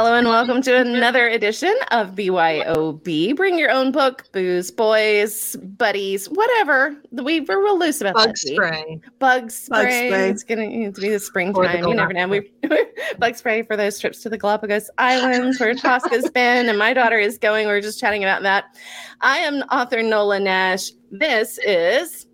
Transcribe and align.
Hello 0.00 0.14
and 0.14 0.28
welcome 0.28 0.62
to 0.62 0.78
another 0.78 1.28
edition 1.28 1.76
of 1.90 2.12
BYOB. 2.12 3.36
Bring 3.36 3.58
your 3.58 3.70
own 3.70 3.92
book, 3.92 4.24
booze, 4.32 4.70
boys, 4.70 5.56
buddies, 5.56 6.24
whatever. 6.24 6.96
We, 7.12 7.40
we're 7.40 7.62
real 7.62 7.78
loose 7.78 8.00
about 8.00 8.14
Bug 8.14 8.34
spray. 8.38 8.98
Bug 9.18 9.50
spray. 9.50 9.76
Bug 9.76 9.88
spray. 9.90 10.30
It's 10.30 10.42
going 10.42 10.92
to 10.94 10.98
be 10.98 11.10
the 11.10 11.18
springtime. 11.18 11.82
the 11.82 11.88
you 11.90 11.94
never 11.94 12.14
know. 12.14 12.28
We 12.28 12.50
bug 13.18 13.36
spray 13.36 13.62
for 13.62 13.76
those 13.76 13.98
trips 13.98 14.22
to 14.22 14.30
the 14.30 14.38
Galapagos 14.38 14.88
Islands 14.96 15.60
where 15.60 15.74
Tosca's 15.74 16.30
been 16.34 16.70
and 16.70 16.78
my 16.78 16.94
daughter 16.94 17.18
is 17.18 17.36
going. 17.36 17.66
We 17.66 17.72
are 17.74 17.82
just 17.82 18.00
chatting 18.00 18.24
about 18.24 18.42
that. 18.42 18.74
I 19.20 19.36
am 19.36 19.56
author 19.64 20.02
Nola 20.02 20.40
Nash. 20.40 20.92
This 21.10 21.58
is 21.58 22.26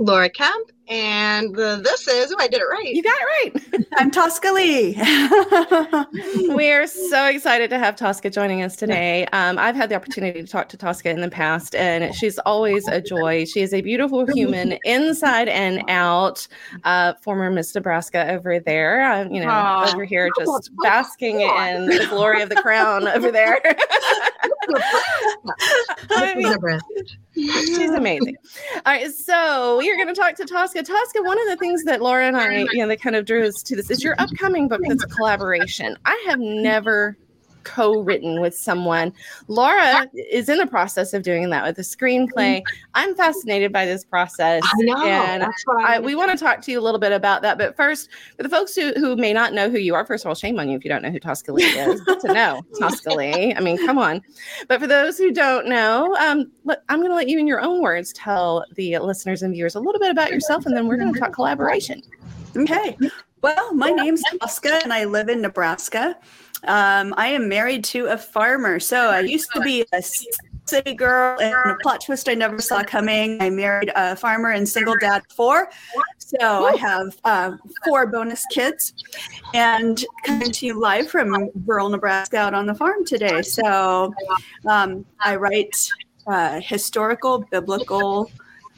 Laura 0.00 0.28
Kemp. 0.28 0.72
And 0.88 1.58
uh, 1.58 1.76
this 1.76 2.06
is, 2.06 2.30
oh, 2.32 2.36
I 2.38 2.46
did 2.46 2.60
it 2.60 2.64
right. 2.64 2.94
you 2.94 3.02
got 3.02 3.16
it 3.18 3.54
right. 3.54 3.86
I'm 3.96 4.10
Tosca 4.10 4.52
Lee. 4.52 4.94
we 6.54 6.70
are 6.70 6.86
so 6.86 7.26
excited 7.26 7.70
to 7.70 7.78
have 7.78 7.96
Tosca 7.96 8.28
joining 8.28 8.62
us 8.62 8.76
today. 8.76 9.24
Um, 9.32 9.58
I've 9.58 9.76
had 9.76 9.88
the 9.88 9.94
opportunity 9.94 10.42
to 10.42 10.46
talk 10.46 10.68
to 10.70 10.76
Tosca 10.76 11.08
in 11.08 11.22
the 11.22 11.30
past, 11.30 11.74
and 11.74 12.14
she's 12.14 12.38
always 12.40 12.86
a 12.88 13.00
joy. 13.00 13.46
She 13.46 13.62
is 13.62 13.72
a 13.72 13.80
beautiful 13.80 14.26
human 14.26 14.72
inside 14.84 15.48
and 15.48 15.82
out. 15.88 16.46
Uh, 16.82 17.14
former 17.22 17.50
Miss 17.50 17.74
Nebraska 17.74 18.30
over 18.30 18.60
there, 18.60 19.10
uh, 19.10 19.24
you 19.30 19.40
know, 19.40 19.48
Aw. 19.48 19.90
over 19.90 20.04
here 20.04 20.28
just 20.38 20.70
basking 20.82 21.40
in 21.40 21.86
the 21.86 22.06
glory 22.10 22.42
of 22.42 22.50
the 22.50 22.56
crown 22.56 23.08
over 23.08 23.30
there. 23.30 23.60
I 26.10 26.34
mean, 26.34 26.54
She's 27.34 27.90
amazing. 27.94 28.36
All 28.86 28.92
right, 28.92 29.10
so 29.12 29.78
we 29.78 29.90
are 29.90 29.96
going 29.96 30.08
to 30.08 30.14
talk 30.14 30.34
to 30.36 30.44
Tosca. 30.44 30.82
Tosca, 30.82 31.22
one 31.22 31.40
of 31.40 31.48
the 31.48 31.56
things 31.56 31.84
that 31.84 32.00
Laura 32.00 32.26
and 32.26 32.36
I, 32.36 32.58
you 32.58 32.78
know, 32.78 32.88
that 32.88 33.00
kind 33.00 33.16
of 33.16 33.24
drew 33.24 33.46
us 33.46 33.62
to 33.62 33.76
this 33.76 33.90
is 33.90 34.02
your 34.02 34.14
upcoming 34.18 34.68
book 34.68 34.80
that's 34.86 35.04
a 35.04 35.08
collaboration. 35.08 35.96
I 36.04 36.24
have 36.28 36.38
never 36.38 37.16
co-written 37.64 38.40
with 38.40 38.56
someone. 38.56 39.12
Laura 39.48 40.08
is 40.14 40.48
in 40.48 40.58
the 40.58 40.66
process 40.66 41.12
of 41.14 41.22
doing 41.22 41.50
that 41.50 41.64
with 41.64 41.78
a 41.78 41.82
screenplay. 41.82 42.62
I'm 42.94 43.14
fascinated 43.14 43.72
by 43.72 43.86
this 43.86 44.04
process. 44.04 44.62
I 44.64 44.82
know. 44.82 45.04
And 45.04 45.44
I, 45.44 45.50
I, 45.84 46.00
we 46.00 46.14
want 46.14 46.30
to 46.30 46.36
talk 46.36 46.60
to 46.62 46.70
you 46.70 46.78
a 46.78 46.82
little 46.82 47.00
bit 47.00 47.12
about 47.12 47.42
that. 47.42 47.58
But 47.58 47.76
first, 47.76 48.08
for 48.36 48.42
the 48.42 48.48
folks 48.48 48.74
who, 48.74 48.92
who 48.94 49.16
may 49.16 49.32
not 49.32 49.52
know 49.52 49.68
who 49.70 49.78
you 49.78 49.94
are, 49.94 50.04
first 50.04 50.24
of 50.24 50.28
all, 50.28 50.34
shame 50.34 50.58
on 50.58 50.68
you 50.68 50.76
if 50.76 50.84
you 50.84 50.90
don't 50.90 51.02
know 51.02 51.10
who 51.10 51.18
Tosca 51.18 51.52
Lee 51.52 51.64
is. 51.64 52.00
Good 52.02 52.20
to 52.20 52.32
know 52.32 52.62
Tosca 52.78 53.10
Lee. 53.10 53.54
I 53.54 53.60
mean, 53.60 53.78
come 53.78 53.98
on. 53.98 54.22
But 54.68 54.80
for 54.80 54.86
those 54.86 55.18
who 55.18 55.32
don't 55.32 55.66
know, 55.66 56.14
um, 56.16 56.50
let, 56.64 56.82
I'm 56.88 56.98
going 56.98 57.10
to 57.10 57.16
let 57.16 57.28
you, 57.28 57.38
in 57.38 57.46
your 57.46 57.60
own 57.60 57.82
words, 57.82 58.12
tell 58.12 58.64
the 58.76 58.98
listeners 58.98 59.42
and 59.42 59.52
viewers 59.52 59.74
a 59.74 59.80
little 59.80 60.00
bit 60.00 60.10
about 60.10 60.30
yourself, 60.30 60.66
and 60.66 60.76
then 60.76 60.86
we're 60.86 60.96
going 60.96 61.12
to 61.12 61.18
talk 61.18 61.32
collaboration. 61.32 62.02
okay. 62.56 62.96
Well, 63.42 63.74
my 63.74 63.90
name's 63.90 64.22
Tosca 64.40 64.80
and 64.82 64.90
I 64.90 65.04
live 65.04 65.28
in 65.28 65.42
Nebraska. 65.42 66.16
Um, 66.66 67.14
I 67.16 67.28
am 67.28 67.48
married 67.48 67.84
to 67.84 68.06
a 68.06 68.18
farmer. 68.18 68.80
So 68.80 69.10
I 69.10 69.20
used 69.20 69.50
to 69.54 69.60
be 69.60 69.84
a 69.92 70.02
city 70.66 70.94
girl 70.94 71.38
and 71.40 71.54
a 71.54 71.76
plot 71.82 72.02
twist 72.04 72.28
I 72.28 72.34
never 72.34 72.60
saw 72.60 72.82
coming. 72.82 73.40
I 73.40 73.50
married 73.50 73.92
a 73.94 74.16
farmer 74.16 74.50
and 74.50 74.68
single 74.68 74.94
dad 75.00 75.22
four. 75.36 75.70
So 76.18 76.64
I 76.66 76.76
have 76.76 77.18
uh, 77.24 77.56
four 77.84 78.06
bonus 78.06 78.44
kids 78.50 78.94
and 79.52 80.04
coming 80.24 80.50
to 80.50 80.66
you 80.66 80.80
live 80.80 81.08
from 81.08 81.50
rural 81.66 81.88
Nebraska 81.88 82.38
out 82.38 82.54
on 82.54 82.66
the 82.66 82.74
farm 82.74 83.04
today. 83.04 83.42
So 83.42 84.12
um, 84.66 85.04
I 85.20 85.36
write 85.36 85.76
uh, 86.26 86.60
historical, 86.60 87.40
biblical, 87.50 88.30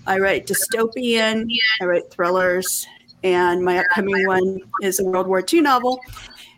I 0.06 0.18
write 0.18 0.46
dystopian, 0.46 1.50
I 1.80 1.84
write 1.84 2.10
thrillers, 2.10 2.86
and 3.22 3.64
my 3.64 3.78
upcoming 3.78 4.26
one 4.26 4.60
is 4.82 5.00
a 5.00 5.04
World 5.04 5.26
War 5.26 5.44
II 5.52 5.60
novel. 5.62 6.00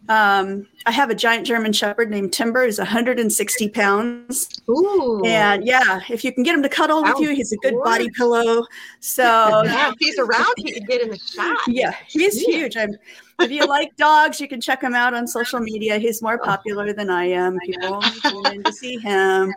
Um, 0.09 0.67
I 0.87 0.91
have 0.91 1.11
a 1.11 1.15
giant 1.15 1.47
German 1.47 1.73
Shepherd 1.73 2.11
named 2.11 2.33
Timber. 2.33 2.65
He's 2.65 2.79
160 2.79 3.69
pounds, 3.69 4.49
Ooh. 4.71 5.23
and 5.27 5.67
yeah, 5.67 6.01
if 6.09 6.25
you 6.25 6.33
can 6.33 6.43
get 6.45 6.55
him 6.55 6.63
to 6.63 6.69
cuddle 6.69 7.03
with 7.03 7.19
you, 7.19 7.35
he's 7.35 7.53
a 7.53 7.57
good 7.59 7.75
body 7.85 8.09
pillow. 8.17 8.65
So 9.01 9.23
yeah, 9.65 9.91
if 9.91 9.95
he's 9.99 10.19
around, 10.19 10.55
he 10.57 10.73
can 10.73 10.85
get 10.85 11.03
in 11.03 11.11
the 11.11 11.19
shot. 11.19 11.59
yeah, 11.69 11.95
he's 12.07 12.41
Yeah. 12.49 12.57
huge. 12.57 12.77
I'm, 12.79 12.97
if 13.41 13.51
you 13.51 13.67
like 13.67 13.95
dogs, 13.97 14.41
you 14.41 14.49
can 14.49 14.61
check 14.61 14.83
him 14.83 14.95
out 14.95 15.13
on 15.15 15.27
social 15.27 15.61
media. 15.61 15.99
He's 15.99 16.23
more 16.23 16.39
popular 16.39 16.93
than 16.95 17.11
I 17.11 17.27
am. 17.27 17.59
People 17.67 17.95
only 17.95 18.11
tune 18.23 18.47
in 18.55 18.63
to 18.65 18.73
see 18.73 18.97
him. 18.99 19.55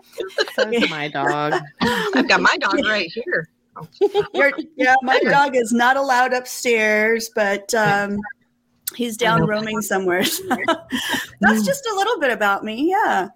So 0.54 0.70
is 0.70 0.90
my 0.90 1.08
dog. 1.08 1.62
I've 1.82 2.28
got 2.28 2.42
my 2.42 2.58
dog 2.60 2.76
right 2.86 3.10
here. 3.12 3.48
Your- 4.34 4.52
yeah, 4.76 4.96
my 5.02 5.18
dog 5.22 5.56
is 5.56 5.72
not 5.72 5.96
allowed 5.98 6.34
upstairs, 6.34 7.32
but 7.34 7.74
um, 7.74 8.20
he's 8.96 9.18
down 9.18 9.42
know. 9.42 9.48
roaming 9.48 9.82
somewhere. 9.82 10.24
That's 11.40 11.66
just 11.66 11.86
a 11.86 11.96
little 11.96 12.20
bit 12.20 12.32
about 12.32 12.64
me. 12.64 12.90
Yeah. 12.90 13.30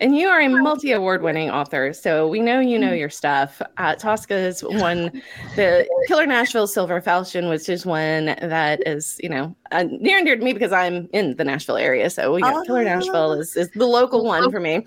And 0.00 0.16
you 0.16 0.28
are 0.28 0.40
a 0.40 0.48
multi 0.48 0.92
award 0.92 1.22
winning 1.22 1.50
author. 1.50 1.92
So 1.92 2.28
we 2.28 2.40
know 2.40 2.60
you 2.60 2.78
know 2.78 2.92
your 2.92 3.08
stuff. 3.08 3.62
Uh, 3.78 3.94
Tosca 3.94 4.34
has 4.34 4.62
won 4.62 5.22
the 5.54 5.88
Killer 6.06 6.26
Nashville 6.26 6.66
Silver 6.66 7.00
Falchion, 7.00 7.48
which 7.48 7.68
is 7.68 7.86
one 7.86 8.26
that 8.26 8.86
is, 8.86 9.18
you 9.22 9.28
know, 9.28 9.56
uh, 9.72 9.84
near 9.84 10.18
and 10.18 10.26
dear 10.26 10.36
to 10.36 10.44
me 10.44 10.52
because 10.52 10.72
I'm 10.72 11.08
in 11.12 11.36
the 11.36 11.44
Nashville 11.44 11.78
area. 11.78 12.10
So 12.10 12.34
we 12.34 12.42
got 12.42 12.66
Killer 12.66 12.84
Nashville 12.84 13.32
is, 13.32 13.56
is 13.56 13.70
the 13.70 13.86
local 13.86 14.24
one 14.24 14.50
for 14.50 14.60
me. 14.60 14.84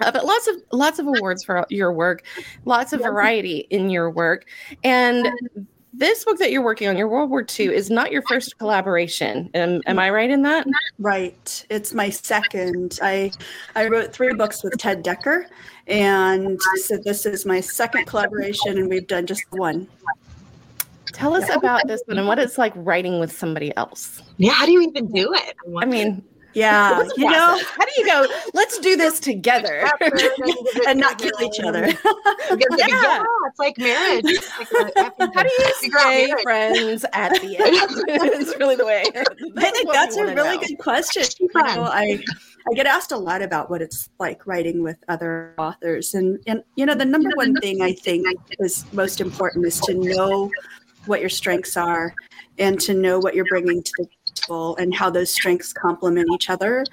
Uh, 0.00 0.10
but 0.10 0.24
lots 0.24 0.48
of 0.48 0.56
lots 0.72 0.98
of 0.98 1.06
awards 1.06 1.44
for 1.44 1.64
your 1.68 1.92
work, 1.92 2.24
lots 2.64 2.92
of 2.92 3.00
variety 3.00 3.58
in 3.70 3.90
your 3.90 4.10
work, 4.10 4.46
and 4.82 5.28
this 5.96 6.24
book 6.24 6.38
that 6.38 6.50
you're 6.50 6.62
working 6.62 6.88
on, 6.88 6.96
your 6.96 7.08
World 7.08 7.30
War 7.30 7.40
II, 7.40 7.46
mm-hmm. 7.46 7.72
is 7.72 7.90
not 7.90 8.10
your 8.10 8.22
first 8.22 8.58
collaboration. 8.58 9.50
Am, 9.54 9.80
am 9.86 9.98
I 9.98 10.10
right 10.10 10.30
in 10.30 10.42
that? 10.42 10.66
Right. 10.98 11.66
It's 11.70 11.94
my 11.94 12.10
second. 12.10 12.98
I 13.02 13.30
I 13.74 13.86
wrote 13.86 14.12
three 14.12 14.34
books 14.34 14.62
with 14.62 14.76
Ted 14.78 15.04
Dekker, 15.04 15.46
and 15.86 16.60
so 16.76 16.96
this 16.96 17.26
is 17.26 17.46
my 17.46 17.60
second 17.60 18.06
collaboration, 18.06 18.78
and 18.78 18.88
we've 18.88 19.06
done 19.06 19.26
just 19.26 19.44
one. 19.50 19.88
Tell 21.12 21.34
us 21.34 21.48
about 21.54 21.86
this 21.86 22.02
one 22.06 22.18
and 22.18 22.26
what 22.26 22.40
it's 22.40 22.58
like 22.58 22.72
writing 22.74 23.20
with 23.20 23.30
somebody 23.30 23.74
else. 23.76 24.20
Yeah, 24.36 24.50
how 24.50 24.66
do 24.66 24.72
you 24.72 24.82
even 24.82 25.12
do 25.12 25.32
it? 25.32 25.54
I 25.78 25.84
mean, 25.84 26.24
Yeah, 26.54 27.02
you 27.16 27.28
know, 27.30 27.58
how 27.76 27.84
do 27.84 27.90
you 27.96 28.06
go? 28.06 28.26
Let's 28.52 28.78
do 28.78 28.96
this 28.96 29.18
together. 29.20 29.90
and 30.88 31.00
not 31.00 31.18
kill 31.18 31.32
each 31.42 31.60
other. 31.60 31.86
yeah. 31.86 33.24
it's 33.46 33.58
like 33.58 33.76
marriage. 33.78 34.24
It's 34.26 34.72
like 34.72 34.92
a- 34.96 35.04
How 35.34 35.42
do 35.42 35.50
you 35.58 35.74
stay 35.90 36.32
friends 36.42 37.04
at 37.12 37.32
the 37.40 37.56
end? 37.58 38.04
it's 38.08 38.56
really 38.58 38.76
the 38.76 38.86
way. 38.86 39.04
I 39.56 39.70
think 39.70 39.92
that's 39.92 40.16
a 40.16 40.26
really 40.34 40.58
good 40.58 40.78
question. 40.78 41.24
You 41.40 41.48
know, 41.54 41.84
I 41.84 42.22
I 42.70 42.74
get 42.74 42.86
asked 42.86 43.12
a 43.12 43.16
lot 43.18 43.42
about 43.42 43.68
what 43.70 43.82
it's 43.82 44.08
like 44.18 44.46
writing 44.46 44.82
with 44.82 44.96
other 45.08 45.54
authors, 45.58 46.14
and 46.14 46.38
and 46.46 46.62
you 46.76 46.86
know 46.86 46.94
the 46.94 47.04
number 47.04 47.30
one 47.34 47.54
thing 47.56 47.82
I 47.82 47.92
think 47.92 48.26
is 48.58 48.84
most 48.92 49.20
important 49.20 49.66
is 49.66 49.80
to 49.80 49.94
know 49.94 50.50
what 51.06 51.20
your 51.20 51.28
strengths 51.28 51.76
are, 51.76 52.14
and 52.58 52.80
to 52.80 52.94
know 52.94 53.18
what 53.18 53.34
you're 53.34 53.44
bringing 53.46 53.82
to 53.82 53.92
the 53.98 54.08
and 54.78 54.94
how 54.94 55.10
those 55.10 55.32
strengths 55.32 55.72
complement 55.72 56.28
each 56.32 56.50
other. 56.50 56.84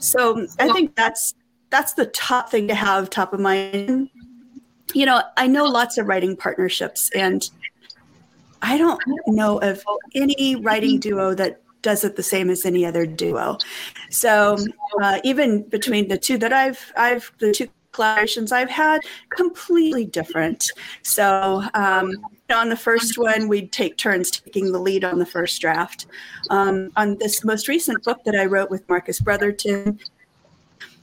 So 0.00 0.46
I 0.58 0.72
think 0.72 0.94
that's 0.96 1.34
that's 1.70 1.94
the 1.94 2.06
top 2.06 2.50
thing 2.50 2.68
to 2.68 2.74
have 2.74 3.10
top 3.10 3.32
of 3.32 3.40
mind. 3.40 4.10
You 4.92 5.06
know, 5.06 5.22
I 5.36 5.46
know 5.46 5.64
lots 5.64 5.98
of 5.98 6.06
writing 6.06 6.36
partnerships, 6.36 7.10
and 7.14 7.48
I 8.62 8.78
don't 8.78 9.00
know 9.26 9.58
of 9.58 9.82
any 10.14 10.56
writing 10.56 11.00
duo 11.00 11.34
that 11.34 11.60
does 11.82 12.02
it 12.02 12.16
the 12.16 12.22
same 12.22 12.48
as 12.48 12.64
any 12.64 12.84
other 12.86 13.06
duo. 13.06 13.58
So 14.10 14.56
uh, 15.02 15.20
even 15.22 15.62
between 15.68 16.08
the 16.08 16.18
two 16.18 16.38
that 16.38 16.52
I've 16.52 16.92
I've 16.96 17.30
the 17.38 17.52
two 17.52 17.68
collaborations 17.94 18.52
I've 18.52 18.70
had 18.70 19.00
completely 19.30 20.04
different. 20.04 20.70
So 21.02 21.62
um, 21.74 22.12
on 22.52 22.68
the 22.68 22.76
first 22.76 23.16
one, 23.16 23.48
we'd 23.48 23.72
take 23.72 23.96
turns 23.96 24.30
taking 24.30 24.72
the 24.72 24.78
lead 24.78 25.04
on 25.04 25.18
the 25.18 25.26
first 25.26 25.60
draft. 25.60 26.06
Um, 26.50 26.90
on 26.96 27.16
this 27.18 27.44
most 27.44 27.68
recent 27.68 28.02
book 28.04 28.18
that 28.24 28.34
I 28.34 28.44
wrote 28.44 28.70
with 28.70 28.88
Marcus 28.88 29.20
Brotherton, 29.20 29.98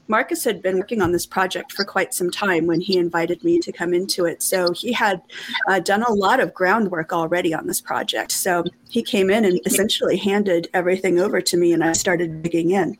Marcus 0.08 0.44
had 0.44 0.62
been 0.62 0.76
working 0.76 1.00
on 1.00 1.12
this 1.12 1.24
project 1.24 1.72
for 1.72 1.84
quite 1.84 2.12
some 2.12 2.30
time 2.30 2.66
when 2.66 2.80
he 2.80 2.98
invited 2.98 3.42
me 3.44 3.58
to 3.60 3.72
come 3.72 3.94
into 3.94 4.26
it. 4.26 4.42
So 4.42 4.72
he 4.72 4.92
had 4.92 5.22
uh, 5.68 5.80
done 5.80 6.02
a 6.02 6.12
lot 6.12 6.40
of 6.40 6.52
groundwork 6.52 7.12
already 7.12 7.54
on 7.54 7.66
this 7.66 7.80
project. 7.80 8.32
So 8.32 8.64
he 8.90 9.02
came 9.02 9.30
in 9.30 9.44
and 9.44 9.60
essentially 9.64 10.16
handed 10.16 10.68
everything 10.74 11.18
over 11.18 11.40
to 11.40 11.56
me, 11.56 11.72
and 11.72 11.82
I 11.82 11.92
started 11.92 12.42
digging 12.42 12.72
in. 12.72 12.98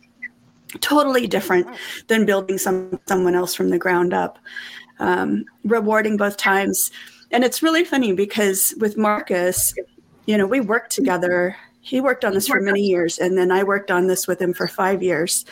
Totally 0.81 1.27
different 1.27 1.67
than 2.09 2.25
building 2.25 2.59
some 2.59 2.99
someone 3.07 3.35
else 3.35 3.55
from 3.55 3.71
the 3.71 3.79
ground 3.79 4.15
up. 4.15 4.39
Um, 4.99 5.45
rewarding 5.65 6.17
both 6.17 6.37
times, 6.37 6.91
and 7.31 7.45
it's 7.45 7.63
really 7.63 7.85
funny 7.85 8.13
because 8.13 8.75
with 8.79 8.97
Marcus, 8.97 9.75
you 10.27 10.39
know, 10.39 10.47
we 10.47 10.61
worked 10.61 10.93
together. 10.93 11.57
He 11.81 12.01
worked 12.01 12.25
on 12.25 12.35
this 12.35 12.47
for 12.47 12.61
many 12.61 12.83
years, 12.83 13.19
and 13.19 13.37
then 13.37 13.51
I 13.51 13.65
worked 13.65 13.91
on 13.91 14.07
this 14.07 14.29
with 14.29 14.41
him 14.41 14.55
for 14.55 14.69
five 14.69 15.03
years. 15.03 15.45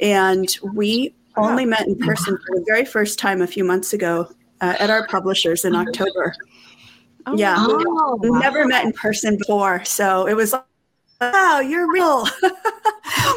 And 0.00 0.46
we 0.74 1.14
only 1.36 1.64
met 1.64 1.86
in 1.86 1.96
person 1.98 2.36
for 2.36 2.56
the 2.56 2.64
very 2.66 2.84
first 2.84 3.18
time 3.18 3.42
a 3.42 3.46
few 3.46 3.64
months 3.64 3.92
ago 3.92 4.28
uh, 4.60 4.74
at 4.78 4.90
our 4.90 5.06
publishers 5.06 5.64
in 5.64 5.74
October. 5.74 6.34
Oh, 7.26 7.36
Yeah. 7.36 7.66
Wow. 7.66 8.18
never 8.22 8.66
met 8.66 8.84
in 8.84 8.92
person 8.92 9.36
before. 9.36 9.84
So 9.84 10.26
it 10.26 10.34
was 10.34 10.52
like, 10.52 10.64
wow, 11.20 11.60
you're 11.60 11.90
real. 11.92 12.26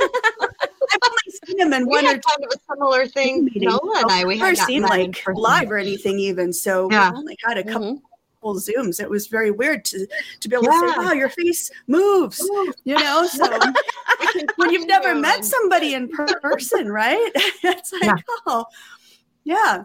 I've 1.73 1.81
only 1.83 1.93
seen 1.93 2.03
him 2.05 2.05
in 2.05 2.05
one 2.05 2.05
or 2.05 2.19
kind 2.19 2.43
of 2.43 2.51
a 2.53 2.73
similar 2.73 3.05
thing. 3.07 3.49
Nola 3.55 4.01
and 4.01 4.11
I, 4.11 4.25
we 4.25 4.35
never 4.35 4.47
had 4.49 4.57
seen 4.57 4.81
like 4.83 5.23
live 5.33 5.71
or 5.71 5.77
anything 5.77 6.19
even. 6.19 6.51
So 6.53 6.89
Yeah. 6.91 7.11
we 7.11 7.17
only 7.17 7.37
had 7.45 7.57
a 7.57 7.63
couple 7.63 8.01
Mhm. 8.43 8.67
zooms. 8.75 8.99
It 8.99 9.09
was 9.09 9.27
very 9.27 9.51
weird 9.51 9.85
to 9.85 10.07
to 10.39 10.49
be 10.49 10.55
able 10.55 10.65
to 10.65 10.71
say, 10.71 10.97
"Wow, 10.97 11.11
your 11.13 11.29
face 11.29 11.69
moves," 11.87 12.39
you 12.83 12.95
know. 12.95 13.25
So 13.27 13.45
when 14.55 14.71
you've 14.71 14.87
never 14.87 15.13
met 15.13 15.45
somebody 15.45 15.93
in 15.93 16.09
person, 16.09 16.91
right? 16.91 17.31
it's 17.35 17.91
like, 17.93 18.03
Yeah. 18.03 18.15
oh, 18.47 18.65
yeah, 19.43 19.83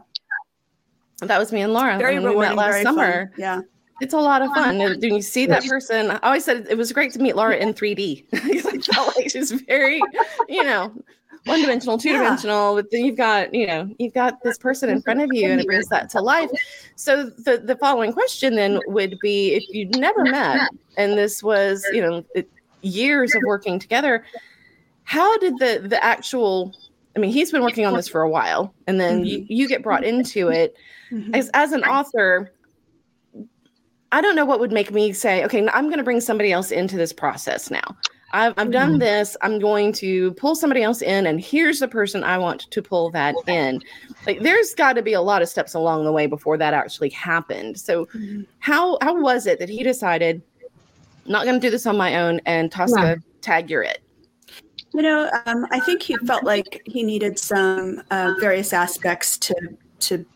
That 1.21 1.39
was 1.39 1.53
me 1.53 1.63
and 1.63 1.73
Laura. 1.73 1.97
very 1.99 2.19
when 2.19 2.35
we 2.35 2.41
met 2.41 2.57
last 2.57 2.83
summer. 2.83 3.27
Fun. 3.29 3.33
Yeah, 3.39 3.61
It's 4.03 4.13
a 4.15 4.19
lot 4.19 4.43
of 4.43 4.51
fun. 4.53 4.81
And 4.81 5.01
When 5.03 5.15
you 5.15 5.23
see 5.23 5.47
that 5.47 5.65
person, 5.65 6.11
I 6.11 6.19
always 6.23 6.45
said 6.45 6.67
it 6.69 6.77
was 6.77 6.93
great 6.93 7.13
to 7.13 7.19
meet 7.19 7.37
Laura 7.37 7.57
in 7.57 7.73
3D. 7.73 8.27
Because 8.31 8.67
I 8.67 8.79
felt 8.79 9.17
like 9.17 9.31
she's 9.31 9.51
very, 9.53 10.01
you 10.49 10.63
know, 10.65 10.93
one 11.47 11.61
dimensional, 11.61 11.99
two 11.99 12.13
dimensional. 12.13 12.75
But 12.75 12.91
then 12.91 13.05
you've 13.05 13.17
got, 13.17 13.55
you 13.55 13.67
know, 13.67 13.89
you've 13.99 14.15
got 14.15 14.43
this 14.43 14.59
person 14.59 14.89
in 14.91 15.01
front 15.03 15.21
of 15.21 15.31
you 15.33 15.51
and 15.51 15.61
it 15.61 15.67
brings 15.67 15.89
that 15.89 16.11
to 16.11 16.21
life. 16.21 16.51
So 16.97 17.25
the, 17.25 17.59
the 17.59 17.77
following 17.77 18.13
question 18.13 18.55
then 18.57 18.81
would 18.87 19.17
be 19.23 19.55
if 19.55 19.65
you'd 19.71 19.97
never 19.99 20.25
met 20.25 20.71
and 20.97 21.17
this 21.17 21.43
was, 21.43 21.85
you 21.93 22.03
know, 22.03 22.25
years 22.83 23.35
of 23.35 23.43
working 23.47 23.79
together, 23.79 24.25
how 25.05 25.39
did 25.39 25.59
the 25.59 25.87
the 25.89 26.03
actual 26.05 26.75
I 27.17 27.19
mean, 27.19 27.31
he's 27.31 27.51
been 27.51 27.63
working 27.63 27.87
on 27.87 27.95
this 27.95 28.09
for 28.09 28.21
a 28.21 28.29
while, 28.29 28.75
and 28.87 29.01
then 29.01 29.25
you, 29.25 29.47
you 29.49 29.69
get 29.69 29.83
brought 29.83 30.05
into 30.05 30.49
it 30.49 30.77
Mhm. 31.13 31.37
as 31.37 31.49
as 31.55 31.73
an 31.73 31.85
author 31.85 32.53
i 34.11 34.21
don't 34.21 34.35
know 34.35 34.45
what 34.45 34.59
would 34.59 34.73
make 34.73 34.91
me 34.93 35.13
say 35.13 35.45
okay 35.45 35.67
i'm 35.69 35.85
going 35.87 35.99
to 35.99 36.05
bring 36.05 36.21
somebody 36.21 36.51
else 36.51 36.73
into 36.73 36.97
this 36.97 37.13
process 37.13 37.71
now 37.71 37.97
I've, 38.37 38.55
I've 38.59 38.71
done 38.71 38.99
this. 38.99 39.35
I'm 39.41 39.59
going 39.59 39.93
to 39.95 40.33
pull 40.35 40.55
somebody 40.55 40.83
else 40.83 41.01
in 41.01 41.27
and 41.27 41.41
here's 41.41 41.79
the 41.81 41.89
person 41.89 42.23
i 42.23 42.37
want 42.37 42.71
to 42.71 42.83
pull 42.83 43.11
that 43.11 43.35
in. 43.49 43.81
Like 44.27 44.41
there's 44.43 44.75
got 44.75 44.93
to 44.95 45.03
be 45.03 45.15
a 45.15 45.21
lot 45.21 45.41
of 45.41 45.49
steps 45.49 45.73
along 45.75 46.05
the 46.05 46.13
way 46.13 46.27
before 46.27 46.59
that 46.59 46.75
actually 46.75 47.11
happened. 47.11 47.79
So 47.79 48.07
Mhm. 48.07 48.47
how 48.59 48.99
how 49.01 49.19
was 49.19 49.47
it 49.47 49.59
that 49.59 49.69
he 49.71 49.83
decided 49.83 50.43
not 51.25 51.45
going 51.45 51.59
to 51.59 51.67
do 51.67 51.71
this 51.71 51.87
on 51.87 51.97
my 51.97 52.21
own 52.21 52.41
and 52.45 52.71
tosca 52.71 53.19
tag 53.41 53.71
you're 53.71 53.83
it? 53.83 53.99
You 54.93 55.03
know, 55.03 55.31
um, 55.47 55.67
I 55.71 55.81
think 55.81 56.03
he 56.03 56.17
felt 56.19 56.45
like 56.45 56.83
he 56.85 57.03
needed 57.03 57.39
some 57.39 58.03
uh, 58.11 58.35
various 58.41 58.73
aspects 58.73 59.39
to 59.39 59.55
to 60.01 60.27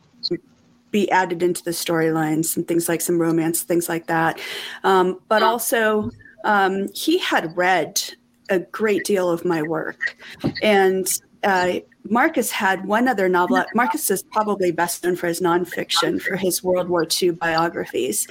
be 0.90 1.10
added 1.10 1.42
into 1.42 1.62
the 1.62 1.70
storylines 1.70 2.56
and 2.56 2.66
things 2.66 2.88
like 2.88 3.00
some 3.00 3.20
romance, 3.20 3.62
things 3.62 3.88
like 3.88 4.06
that. 4.08 4.40
Um, 4.82 5.20
but 5.28 5.42
also, 5.42 6.10
um, 6.44 6.88
he 6.94 7.18
had 7.18 7.56
read 7.56 8.02
a 8.48 8.58
great 8.58 9.04
deal 9.04 9.30
of 9.30 9.44
my 9.44 9.62
work, 9.62 10.16
and 10.62 11.08
uh, 11.42 11.80
Marcus 12.04 12.50
had 12.50 12.86
one 12.86 13.08
other 13.08 13.28
novel. 13.28 13.62
Marcus 13.74 14.10
is 14.10 14.22
probably 14.22 14.72
best 14.72 15.04
known 15.04 15.16
for 15.16 15.26
his 15.26 15.40
nonfiction, 15.40 16.20
for 16.20 16.36
his 16.36 16.62
World 16.62 16.88
War 16.88 17.06
II 17.20 17.32
biographies. 17.32 18.26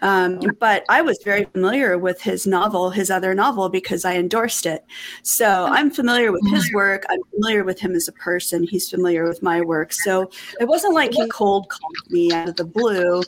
Um, 0.00 0.40
but 0.58 0.84
I 0.88 1.02
was 1.02 1.20
very 1.24 1.44
familiar 1.44 1.98
with 1.98 2.20
his 2.20 2.46
novel, 2.46 2.90
his 2.90 3.10
other 3.10 3.34
novel, 3.34 3.68
because 3.68 4.04
I 4.04 4.16
endorsed 4.16 4.66
it. 4.66 4.84
So 5.22 5.66
I'm 5.70 5.90
familiar 5.90 6.32
with 6.32 6.46
his 6.50 6.72
work. 6.72 7.04
I'm 7.08 7.20
familiar 7.34 7.64
with 7.64 7.78
him 7.78 7.94
as 7.94 8.08
a 8.08 8.12
person. 8.12 8.64
He's 8.64 8.90
familiar 8.90 9.26
with 9.28 9.42
my 9.42 9.60
work. 9.60 9.92
So 9.92 10.30
it 10.60 10.66
wasn't 10.66 10.94
like 10.94 11.12
he 11.12 11.26
cold 11.28 11.68
called 11.68 12.10
me 12.10 12.32
out 12.32 12.48
of 12.48 12.56
the 12.56 12.64
blue. 12.64 13.22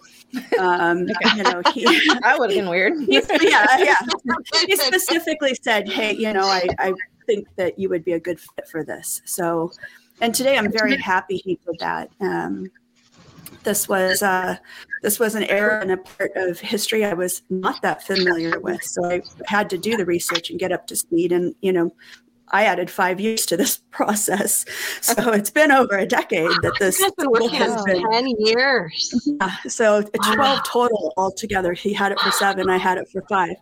Um, 0.59 1.07
You 1.37 1.43
know, 1.43 1.63
he, 1.73 1.85
that 2.23 2.37
would 2.39 2.51
have 2.51 2.59
been 2.59 2.69
weird 2.69 2.95
yeah, 3.09 3.79
yeah. 3.79 3.97
He 4.67 4.77
specifically 4.77 5.55
said, 5.61 5.89
"Hey, 5.89 6.13
you 6.13 6.33
know, 6.33 6.45
I, 6.45 6.69
I 6.79 6.93
think 7.27 7.49
that 7.57 7.79
you 7.79 7.89
would 7.89 8.05
be 8.05 8.13
a 8.13 8.21
good 8.21 8.41
fit 8.41 8.69
for 8.69 8.85
this." 8.85 9.23
So, 9.25 9.71
and 10.21 10.35
today 10.35 10.57
I'm 10.59 10.71
very 10.71 10.97
happy 10.97 11.37
he 11.37 11.59
did 11.67 11.79
that. 11.81 12.11
Um, 12.21 12.71
this 13.65 13.89
was 13.89 14.23
uh, 14.23 14.57
this 15.03 15.19
was 15.19 15.35
an 15.35 15.45
era 15.45 15.81
and 15.81 15.93
a 15.93 15.97
part 15.97 16.33
of 16.37 16.61
history 16.61 17.05
I 17.05 17.15
was 17.15 17.43
not 17.51 17.83
that 17.83 18.03
familiar 18.03 18.61
with, 18.61 18.83
so 18.83 19.11
I 19.11 19.23
had 19.47 19.69
to 19.71 19.79
do 19.79 19.97
the 19.97 20.05
research 20.05 20.51
and 20.51 20.59
get 20.59 20.71
up 20.71 20.87
to 20.89 20.97
speed. 20.97 21.33
And 21.33 21.55
you 21.61 21.73
know, 21.73 21.91
I 22.49 22.65
added 22.65 22.91
five 22.91 23.21
years 23.21 23.47
to 23.47 23.57
this 23.57 23.79
process, 23.91 24.65
so 25.01 25.33
it's 25.33 25.51
been 25.51 25.73
over 25.73 25.97
a 25.97 26.07
decade 26.07 26.51
that 26.63 26.75
this 26.79 27.03
book 27.17 27.51
has 27.53 27.83
been. 27.85 28.03
ten 28.13 28.29
years. 28.39 29.29
Yeah, 29.41 29.57
so 29.67 30.05
Wow. 30.15 30.35
12 30.35 30.65
total 30.65 31.13
altogether. 31.17 31.73
He 31.73 31.93
had 31.93 32.13
it 32.13 32.21
for 32.21 32.31
seven, 32.31 32.71
I 32.71 32.77
had 32.77 32.99
it 32.99 33.09
for 33.11 33.23
five. 33.29 33.57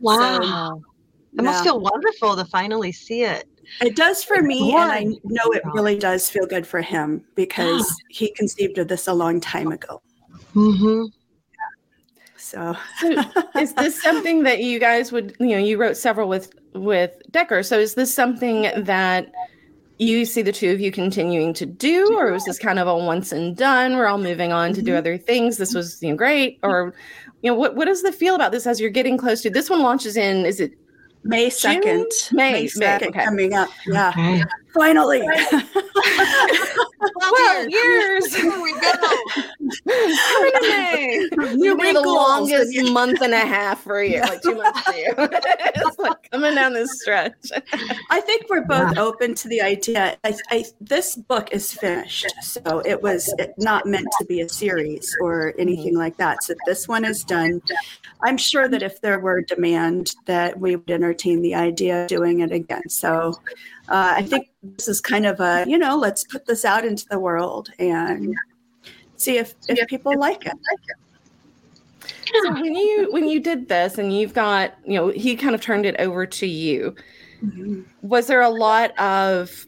Wow. 0.00 0.82
It 1.38 1.44
must 1.44 1.64
feel 1.64 1.80
wonderful 1.80 2.36
to 2.36 2.44
finally 2.46 2.92
see 2.92 3.22
it. 3.22 3.46
It 3.80 3.96
does 3.96 4.24
for 4.24 4.40
me, 4.42 4.74
and 4.74 4.90
I 4.92 5.04
know 5.24 5.52
it 5.52 5.62
really 5.74 5.98
does 5.98 6.30
feel 6.30 6.46
good 6.46 6.66
for 6.66 6.80
him 6.80 7.24
because 7.34 7.94
he 8.08 8.32
conceived 8.32 8.78
of 8.78 8.88
this 8.88 9.06
a 9.06 9.12
long 9.12 9.40
time 9.40 9.72
ago. 9.72 10.00
Mm-hmm. 10.54 11.04
So, 12.38 12.76
So 13.00 13.22
is 13.58 13.74
this 13.74 14.00
something 14.08 14.44
that 14.44 14.60
you 14.62 14.78
guys 14.78 15.10
would 15.10 15.34
you 15.40 15.48
know 15.48 15.58
you 15.58 15.76
wrote 15.78 15.96
several 15.96 16.28
with 16.28 16.54
with 16.74 17.20
Dekker 17.32 17.64
so 17.64 17.78
is 17.78 17.94
this 17.94 18.14
something 18.14 18.70
that 18.84 19.32
you 19.98 20.24
see 20.24 20.42
the 20.42 20.52
two 20.52 20.70
of 20.70 20.78
you 20.78 20.92
continuing 20.92 21.52
to 21.54 21.66
do 21.66 22.16
or 22.16 22.30
was 22.30 22.44
this 22.44 22.58
kind 22.58 22.78
of 22.78 22.86
a 22.86 22.96
once 22.96 23.32
and 23.32 23.56
done 23.56 23.96
we're 23.96 24.06
all 24.06 24.18
moving 24.18 24.52
on 24.52 24.72
to 24.74 24.82
do 24.82 24.92
Mhm. 24.92 24.98
other 24.98 25.18
things 25.18 25.56
this 25.56 25.74
was 25.74 26.00
you 26.02 26.10
know 26.10 26.16
great 26.16 26.58
or 26.62 26.94
you 27.42 27.50
know 27.50 27.56
what 27.56 27.74
what 27.74 27.88
is 27.88 28.02
the 28.02 28.12
feel 28.12 28.36
about 28.36 28.52
this 28.52 28.66
as 28.66 28.80
you're 28.80 28.90
getting 28.90 29.16
close 29.16 29.42
to 29.42 29.50
this 29.50 29.68
one 29.68 29.82
launches 29.82 30.16
in 30.16 30.46
is 30.46 30.60
it 30.60 30.72
May 31.26 31.48
2nd. 31.48 32.32
May, 32.32 32.52
May, 32.52 32.64
2nd 32.66 33.08
okay. 33.08 33.24
coming 33.24 33.54
up. 33.54 33.68
Yeah, 33.86 34.08
Okay. 34.10 34.42
finally. 34.72 35.22
Twelve 36.98 37.68
years. 37.68 38.34
Here 38.34 38.62
we 38.62 38.72
go. 38.80 38.92
Coming 39.86 40.52
in 40.54 40.62
May. 40.62 41.28
New 41.36 41.36
It'll 41.36 41.56
be 41.56 41.66
the 41.66 41.76
wrinkles 41.76 42.06
longest 42.06 42.92
month 42.92 43.20
and 43.20 43.34
a 43.34 43.38
half 43.38 43.82
for 43.82 44.02
you, 44.02 44.20
like 44.20 44.42
two 44.42 44.54
months 44.54 44.80
for 44.80 44.94
you. 44.94 45.12
it's 45.18 45.98
like 45.98 46.30
coming 46.30 46.54
down 46.54 46.72
this 46.72 47.00
stretch. 47.00 47.50
I 48.10 48.20
think 48.20 48.46
we're 48.48 48.64
both 48.64 48.96
open 48.98 49.34
to 49.36 49.48
the 49.48 49.60
idea. 49.60 50.16
I, 50.24 50.36
I, 50.50 50.64
this 50.80 51.16
book 51.16 51.52
is 51.52 51.72
finished, 51.72 52.32
so 52.42 52.80
it 52.84 53.02
was 53.02 53.32
not 53.58 53.86
meant 53.86 54.08
to 54.18 54.24
be 54.24 54.40
a 54.40 54.48
series 54.48 55.14
or 55.20 55.54
anything 55.58 55.92
mm-hmm. 55.92 55.98
like 55.98 56.16
that. 56.16 56.42
So 56.42 56.54
this 56.66 56.88
one 56.88 57.04
is 57.04 57.24
done. 57.24 57.62
I'm 58.22 58.38
sure 58.38 58.68
that 58.68 58.82
if 58.82 59.00
there 59.00 59.18
were 59.18 59.42
demand, 59.42 60.14
that 60.24 60.58
we 60.58 60.76
would 60.76 60.90
entertain 60.90 61.42
the 61.42 61.54
idea 61.54 62.04
of 62.04 62.08
doing 62.08 62.40
it 62.40 62.52
again. 62.52 62.88
So 62.88 63.34
uh, 63.88 64.14
I 64.16 64.22
think 64.22 64.50
this 64.62 64.88
is 64.88 65.00
kind 65.00 65.26
of 65.26 65.40
a 65.40 65.64
you 65.66 65.78
know 65.78 65.96
let's 65.96 66.24
put 66.24 66.46
this 66.46 66.64
out 66.64 66.84
into 66.84 67.06
the 67.08 67.18
world 67.18 67.70
and 67.78 68.34
see 69.16 69.38
if 69.38 69.54
if 69.68 69.86
people 69.88 70.18
like 70.18 70.46
it. 70.46 70.54
So 72.42 72.52
when 72.52 72.74
you 72.74 73.08
when 73.12 73.28
you 73.28 73.40
did 73.40 73.68
this 73.68 73.98
and 73.98 74.16
you've 74.16 74.34
got, 74.34 74.74
you 74.84 74.94
know, 74.94 75.08
he 75.08 75.36
kind 75.36 75.54
of 75.54 75.60
turned 75.60 75.86
it 75.86 75.96
over 75.98 76.26
to 76.26 76.46
you. 76.46 76.94
Was 78.02 78.26
there 78.26 78.42
a 78.42 78.50
lot 78.50 78.98
of 78.98 79.66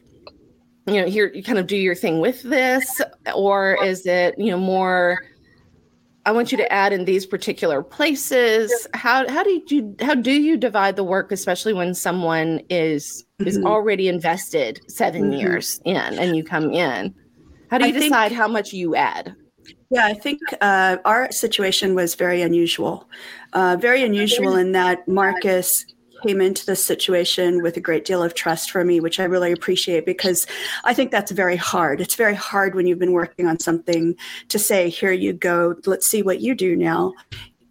you 0.87 1.03
know, 1.03 1.07
here 1.07 1.31
you 1.35 1.43
kind 1.43 1.59
of 1.59 1.67
do 1.67 1.77
your 1.77 1.95
thing 1.95 2.19
with 2.21 2.43
this 2.43 3.01
or 3.35 3.77
is 3.85 4.07
it, 4.07 4.35
you 4.39 4.51
know, 4.51 4.57
more 4.57 5.23
I 6.29 6.31
want 6.31 6.53
you 6.53 6.59
to 6.59 6.71
add 6.71 6.93
in 6.93 7.07
these 7.07 7.25
particular 7.25 7.83
places. 7.83 8.87
How 8.93 9.27
how 9.31 9.43
do 9.43 9.63
you 9.69 9.97
how 10.03 10.15
do 10.15 10.31
you 10.31 10.59
divide 10.59 10.97
the 10.97 11.03
work, 11.03 11.33
especially 11.33 11.73
when 11.73 11.95
someone 11.95 12.61
is 12.69 13.25
is 13.47 13.57
Mhm. 13.57 13.65
already 13.65 14.09
invested 14.09 14.79
7 14.89 15.31
Mhm. 15.33 15.41
years 15.41 15.81
in 15.87 15.97
and 15.97 16.37
you 16.37 16.45
come 16.45 16.71
in? 16.71 17.15
How 17.71 17.79
do 17.79 17.85
I 17.85 17.89
you 17.89 17.95
think- 17.95 18.13
decide 18.13 18.33
how 18.33 18.47
much 18.47 18.75
you 18.75 18.95
add? 18.95 19.35
Yeah, 19.89 20.05
I 20.05 20.13
think 20.13 20.41
uh, 20.61 20.99
our 21.07 21.33
situation 21.33 21.95
was 21.95 22.15
very 22.15 22.43
unusual. 22.43 23.09
Uh, 23.55 23.79
very 23.81 24.03
unusual 24.03 24.55
in 24.55 24.73
that 24.73 25.09
Marcus 25.09 25.87
came 26.23 26.41
into 26.41 26.67
this 26.67 26.85
situation 26.85 27.63
with 27.63 27.77
a 27.77 27.81
great 27.81 28.05
deal 28.05 28.23
of 28.23 28.35
trust 28.35 28.71
for 28.71 28.85
me, 28.85 29.01
which 29.01 29.21
I 29.21 29.25
really 29.25 29.53
appreciate 29.53 30.07
because 30.07 30.47
I 30.85 30.95
think 30.95 31.11
that's 31.11 31.31
very 31.31 31.57
hard. 31.57 32.01
It's 32.01 32.15
very 32.15 32.35
hard 32.35 32.75
when 32.75 32.87
you've 32.87 32.99
been 32.99 33.13
working 33.13 33.47
on 33.47 33.59
something 33.59 34.15
to 34.49 34.59
say, 34.59 34.89
here 34.89 35.13
you 35.13 35.33
go, 35.33 35.75
let's 35.87 36.07
see 36.07 36.23
what 36.23 36.41
you 36.41 36.55
do 36.55 36.77
now. 36.77 37.15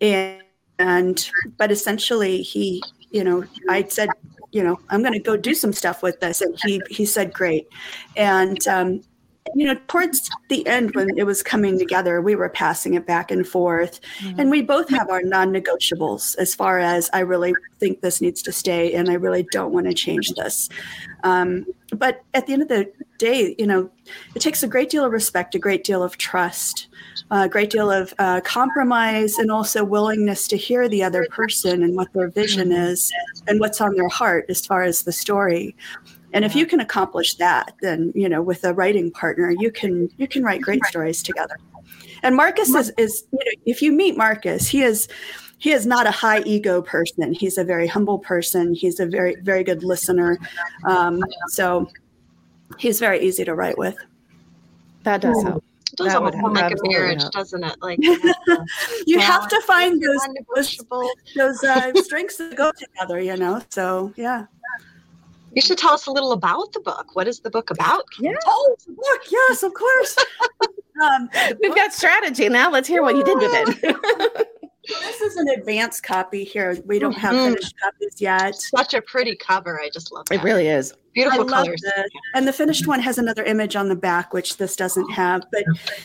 And, 0.01 0.44
and 0.80 1.30
but 1.58 1.72
essentially 1.72 2.42
he, 2.42 2.84
you 3.12 3.24
know, 3.24 3.44
I 3.70 3.84
said, 3.84 4.10
you 4.51 4.63
know, 4.63 4.80
I'm 4.89 5.01
going 5.01 5.13
to 5.13 5.20
go 5.20 5.36
do 5.38 5.54
some 5.54 5.74
stuff 5.74 6.01
with 6.01 6.20
this. 6.20 6.42
And 6.42 6.58
he, 6.63 6.82
he 6.89 7.06
said, 7.06 7.34
great. 7.34 7.68
And, 8.16 8.66
um, 8.68 9.01
you 9.56 9.66
know, 9.66 9.80
towards 9.88 10.30
the 10.50 10.66
end 10.68 10.96
when 10.96 11.18
it 11.18 11.25
was 11.25 11.44
coming 11.44 11.77
together, 11.77 12.22
we 12.22 12.36
were 12.36 12.50
passing 12.50 12.94
it 12.94 13.06
back 13.06 13.32
and 13.32 13.48
forth. 13.48 14.00
And 14.38 14.50
we 14.50 14.62
both 14.62 14.89
have 14.89 15.10
our 15.10 15.22
non 15.22 15.51
negotiables 15.51 16.36
as 16.38 16.56
far 16.56 16.80
as 16.80 17.10
I 17.13 17.20
really 17.20 17.54
think 17.80 18.01
this 18.01 18.22
needs 18.22 18.42
to 18.44 18.51
stay 18.51 18.94
and 18.94 19.10
I 19.10 19.13
really 19.13 19.48
don't 19.51 19.74
want 19.74 19.88
to 19.88 19.94
change 19.94 20.32
this. 20.32 20.70
Um, 21.24 21.66
but 21.96 22.24
at 22.34 22.48
the 22.48 22.54
end 22.54 22.63
of 22.63 22.68
the 22.68 22.92
day, 23.18 23.56
you 23.58 23.66
know, 23.66 23.89
it 24.36 24.42
takes 24.42 24.63
a 24.63 24.68
great 24.68 24.89
deal 24.89 25.06
of 25.06 25.12
respect, 25.12 25.56
a 25.56 25.60
great 25.60 25.84
deal 25.84 26.04
of 26.04 26.18
trust, 26.18 26.88
a 27.32 27.48
great 27.48 27.70
deal 27.70 27.92
of 27.92 28.13
uh, 28.20 28.42
compromise, 28.42 29.38
and 29.38 29.51
also 29.51 29.84
willingness 29.84 30.48
to 30.50 30.58
hear 30.58 30.88
the 30.88 31.04
other 31.04 31.27
person 31.32 31.84
and 31.84 31.96
what 31.96 32.12
their 32.13 32.30
vision 32.30 32.72
is 32.72 33.12
and 33.48 33.60
what's 33.60 33.82
on 33.82 33.96
their 33.96 34.10
heart 34.10 34.46
as 34.50 34.66
far 34.66 34.84
as 34.84 35.04
the 35.04 35.12
story. 35.12 35.75
And 36.34 36.43
if 36.43 36.55
you 36.55 36.65
can 36.65 36.79
accomplish 36.79 37.36
that, 37.36 37.74
then 37.81 38.12
you 38.15 38.27
know, 38.27 38.41
with 38.41 38.63
a 38.63 38.74
writing 38.74 39.12
partner, 39.12 39.51
you 39.51 39.72
can 39.72 40.10
you 40.17 40.27
can 40.27 40.43
write 40.43 40.62
great 40.62 40.84
stories 40.86 41.24
together. 41.24 41.57
And 42.24 42.36
Marcus 42.36 42.69
is, 42.69 42.91
is 42.98 43.24
you 43.31 43.39
know, 43.39 43.62
if 43.65 43.81
you 43.81 43.91
meet 43.91 44.17
Marcus, 44.17 44.67
he 44.67 44.81
is 44.84 45.07
he 45.60 45.72
is 45.72 45.86
not 45.86 46.05
a 46.05 46.12
high 46.12 46.41
ego 46.41 46.81
person. 46.81 47.34
He's 47.34 47.57
a 47.57 47.63
very 47.63 47.88
humble 47.88 48.19
person. 48.19 48.74
He's 48.74 49.00
a 49.00 49.05
very 49.05 49.36
very 49.41 49.63
good 49.63 49.84
listener. 49.84 50.38
Um, 50.86 51.24
so 51.50 51.89
he's 52.77 53.00
very 53.00 53.22
easy 53.22 53.46
to 53.46 53.55
write 53.55 53.77
with. 53.77 53.98
That 55.03 55.22
does 55.22 55.41
help. 55.41 55.63
It 55.93 55.96
does 55.96 56.07
That 56.07 56.17
almost 56.17 56.36
would 56.36 56.41
sound 56.43 56.55
like 56.55 56.74
a 56.74 56.89
marriage, 56.89 57.22
help. 57.22 57.34
doesn't 57.34 57.63
it? 57.63 57.75
Like 57.81 58.00
you 59.05 59.19
have 59.19 59.48
to 59.48 59.62
find 59.62 60.01
those 60.01 60.17
those, 60.17 60.27
non-negotiable. 60.27 61.10
those 61.38 61.63
uh, 61.63 61.93
strengths 62.03 62.38
that 62.38 62.55
go 62.57 62.72
together. 62.77 63.22
You 63.22 63.38
know. 63.38 63.62
So 63.69 64.13
yeah. 64.17 64.46
You 65.57 65.61
should 65.61 65.79
tell 65.79 65.93
us 65.93 66.05
a 66.05 66.11
little 66.11 66.33
about 66.33 66.71
the 66.73 66.79
book. 66.81 67.15
What 67.15 67.27
is 67.27 67.39
the 67.39 67.49
book 67.49 67.71
about? 67.71 68.03
Yeah. 68.19 68.33
Oh, 68.45 68.75
look, 68.85 69.21
yes, 69.27 69.63
of 69.63 69.73
course. 69.73 70.15
um, 71.01 71.29
We've 71.33 71.59
book- 71.71 71.75
got 71.75 71.91
strategy 71.93 72.47
now. 72.47 72.69
Let's 72.69 72.87
hear 72.87 73.01
what 73.01 73.15
you 73.15 73.23
did 73.23 73.39
with 73.39 73.51
it. 73.83 74.47
this 74.87 75.21
is 75.21 75.35
an 75.37 75.49
advanced 75.49 76.03
copy 76.03 76.43
here. 76.43 76.77
We 76.85 76.99
don't 76.99 77.17
have 77.17 77.33
Mhm. 77.33 77.55
finished 77.55 77.73
copies 77.83 78.21
yet. 78.21 78.53
Such 78.53 78.93
a 78.93 79.01
pretty 79.01 79.35
cover. 79.35 79.81
I 79.81 79.89
just 79.91 80.11
love 80.11 80.27
that. 80.29 80.35
it 80.35 80.43
really 80.43 80.67
is. 80.67 80.93
Beautiful 81.17 81.41
I 81.41 81.57
love 81.57 81.65
colors. 81.65 81.81
this. 81.81 82.09
And 82.36 82.47
the 82.47 82.53
finished 82.53 82.86
one 82.86 83.00
has 83.00 83.17
another 83.17 83.43
image 83.43 83.75
on 83.75 83.89
the 83.89 83.95
back, 83.95 84.33
which 84.33 84.57
this 84.57 84.75
doesn't 84.75 85.09
have. 85.12 85.43
But 85.51 85.63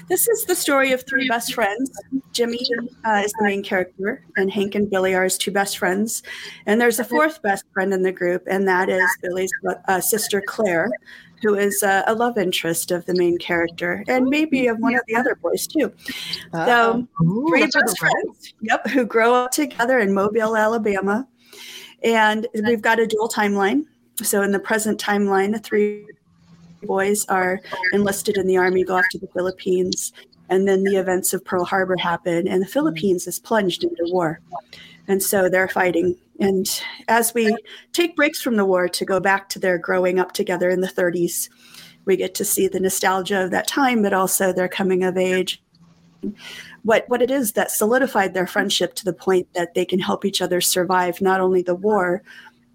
this 0.08 0.26
is 0.26 0.46
the 0.46 0.54
story 0.54 0.92
of 0.92 1.04
three 1.06 1.28
best 1.28 1.52
friends. 1.52 1.92
Jimmy 2.32 2.60
uh, 3.04 3.20
is 3.22 3.32
the 3.38 3.44
main 3.44 3.62
character, 3.62 4.24
and 4.38 4.50
Hank 4.50 4.74
and 4.74 4.88
Billy 4.88 5.14
are 5.14 5.24
his 5.24 5.36
two 5.36 5.50
best 5.50 5.76
friends. 5.76 6.22
And 6.64 6.80
there's 6.80 6.98
a 6.98 7.04
fourth 7.04 7.42
best 7.42 7.64
friend 7.74 7.92
in 7.92 8.02
the 8.02 8.12
group, 8.12 8.42
and 8.46 8.66
that 8.66 8.88
is 8.88 9.04
Billy's 9.20 9.52
uh, 9.86 10.00
sister 10.00 10.42
Claire, 10.46 10.90
who 11.42 11.56
is 11.56 11.82
uh, 11.82 12.04
a 12.06 12.14
love 12.14 12.38
interest 12.38 12.90
of 12.90 13.04
the 13.04 13.14
main 13.14 13.36
character, 13.36 14.04
and 14.08 14.28
maybe 14.28 14.66
of 14.66 14.78
one 14.78 14.94
of 14.94 15.02
the 15.08 15.16
other 15.16 15.34
boys 15.34 15.66
too. 15.66 15.92
Uh-oh. 16.54 16.66
So 16.66 17.08
Ooh, 17.22 17.46
three 17.48 17.64
best 17.64 17.74
good 17.74 17.98
friends, 17.98 18.54
yep, 18.62 18.86
who 18.88 19.04
grow 19.04 19.34
up 19.34 19.50
together 19.50 19.98
in 19.98 20.14
Mobile, 20.14 20.56
Alabama. 20.56 21.28
And 22.02 22.48
we've 22.64 22.82
got 22.82 22.98
a 22.98 23.06
dual 23.06 23.28
timeline. 23.28 23.84
So 24.22 24.42
in 24.42 24.52
the 24.52 24.58
present 24.58 25.00
timeline, 25.00 25.52
the 25.52 25.58
three 25.58 26.06
boys 26.82 27.24
are 27.26 27.60
enlisted 27.92 28.36
in 28.36 28.46
the 28.46 28.56
army, 28.56 28.84
go 28.84 28.96
off 28.96 29.08
to 29.12 29.18
the 29.18 29.28
Philippines, 29.28 30.12
and 30.48 30.66
then 30.66 30.84
the 30.84 30.96
events 30.96 31.32
of 31.32 31.44
Pearl 31.44 31.64
Harbor 31.64 31.96
happen, 31.96 32.48
and 32.48 32.60
the 32.60 32.66
hmm. 32.66 32.72
Philippines 32.72 33.26
is 33.26 33.38
plunged 33.38 33.84
into 33.84 34.04
war. 34.06 34.40
And 35.08 35.22
so 35.22 35.48
they're 35.48 35.68
fighting. 35.68 36.16
And 36.38 36.68
as 37.08 37.34
we 37.34 37.56
take 37.92 38.16
breaks 38.16 38.40
from 38.40 38.56
the 38.56 38.64
war 38.64 38.88
to 38.88 39.04
go 39.04 39.20
back 39.20 39.48
to 39.50 39.58
their 39.58 39.78
growing 39.78 40.18
up 40.18 40.32
together 40.32 40.70
in 40.70 40.80
the 40.80 40.88
30s, 40.88 41.48
we 42.04 42.16
get 42.16 42.34
to 42.36 42.44
see 42.44 42.68
the 42.68 42.80
nostalgia 42.80 43.44
of 43.44 43.50
that 43.50 43.68
time, 43.68 44.02
but 44.02 44.12
also 44.12 44.52
their 44.52 44.68
coming 44.68 45.04
of 45.04 45.16
age 45.16 45.62
what 46.82 47.08
what 47.08 47.22
it 47.22 47.30
is 47.30 47.52
that 47.52 47.70
solidified 47.70 48.34
their 48.34 48.46
friendship 48.46 48.94
to 48.94 49.04
the 49.04 49.12
point 49.12 49.46
that 49.54 49.74
they 49.74 49.84
can 49.84 49.98
help 49.98 50.24
each 50.24 50.42
other 50.42 50.60
survive 50.60 51.20
not 51.20 51.40
only 51.40 51.62
the 51.62 51.74
war 51.74 52.22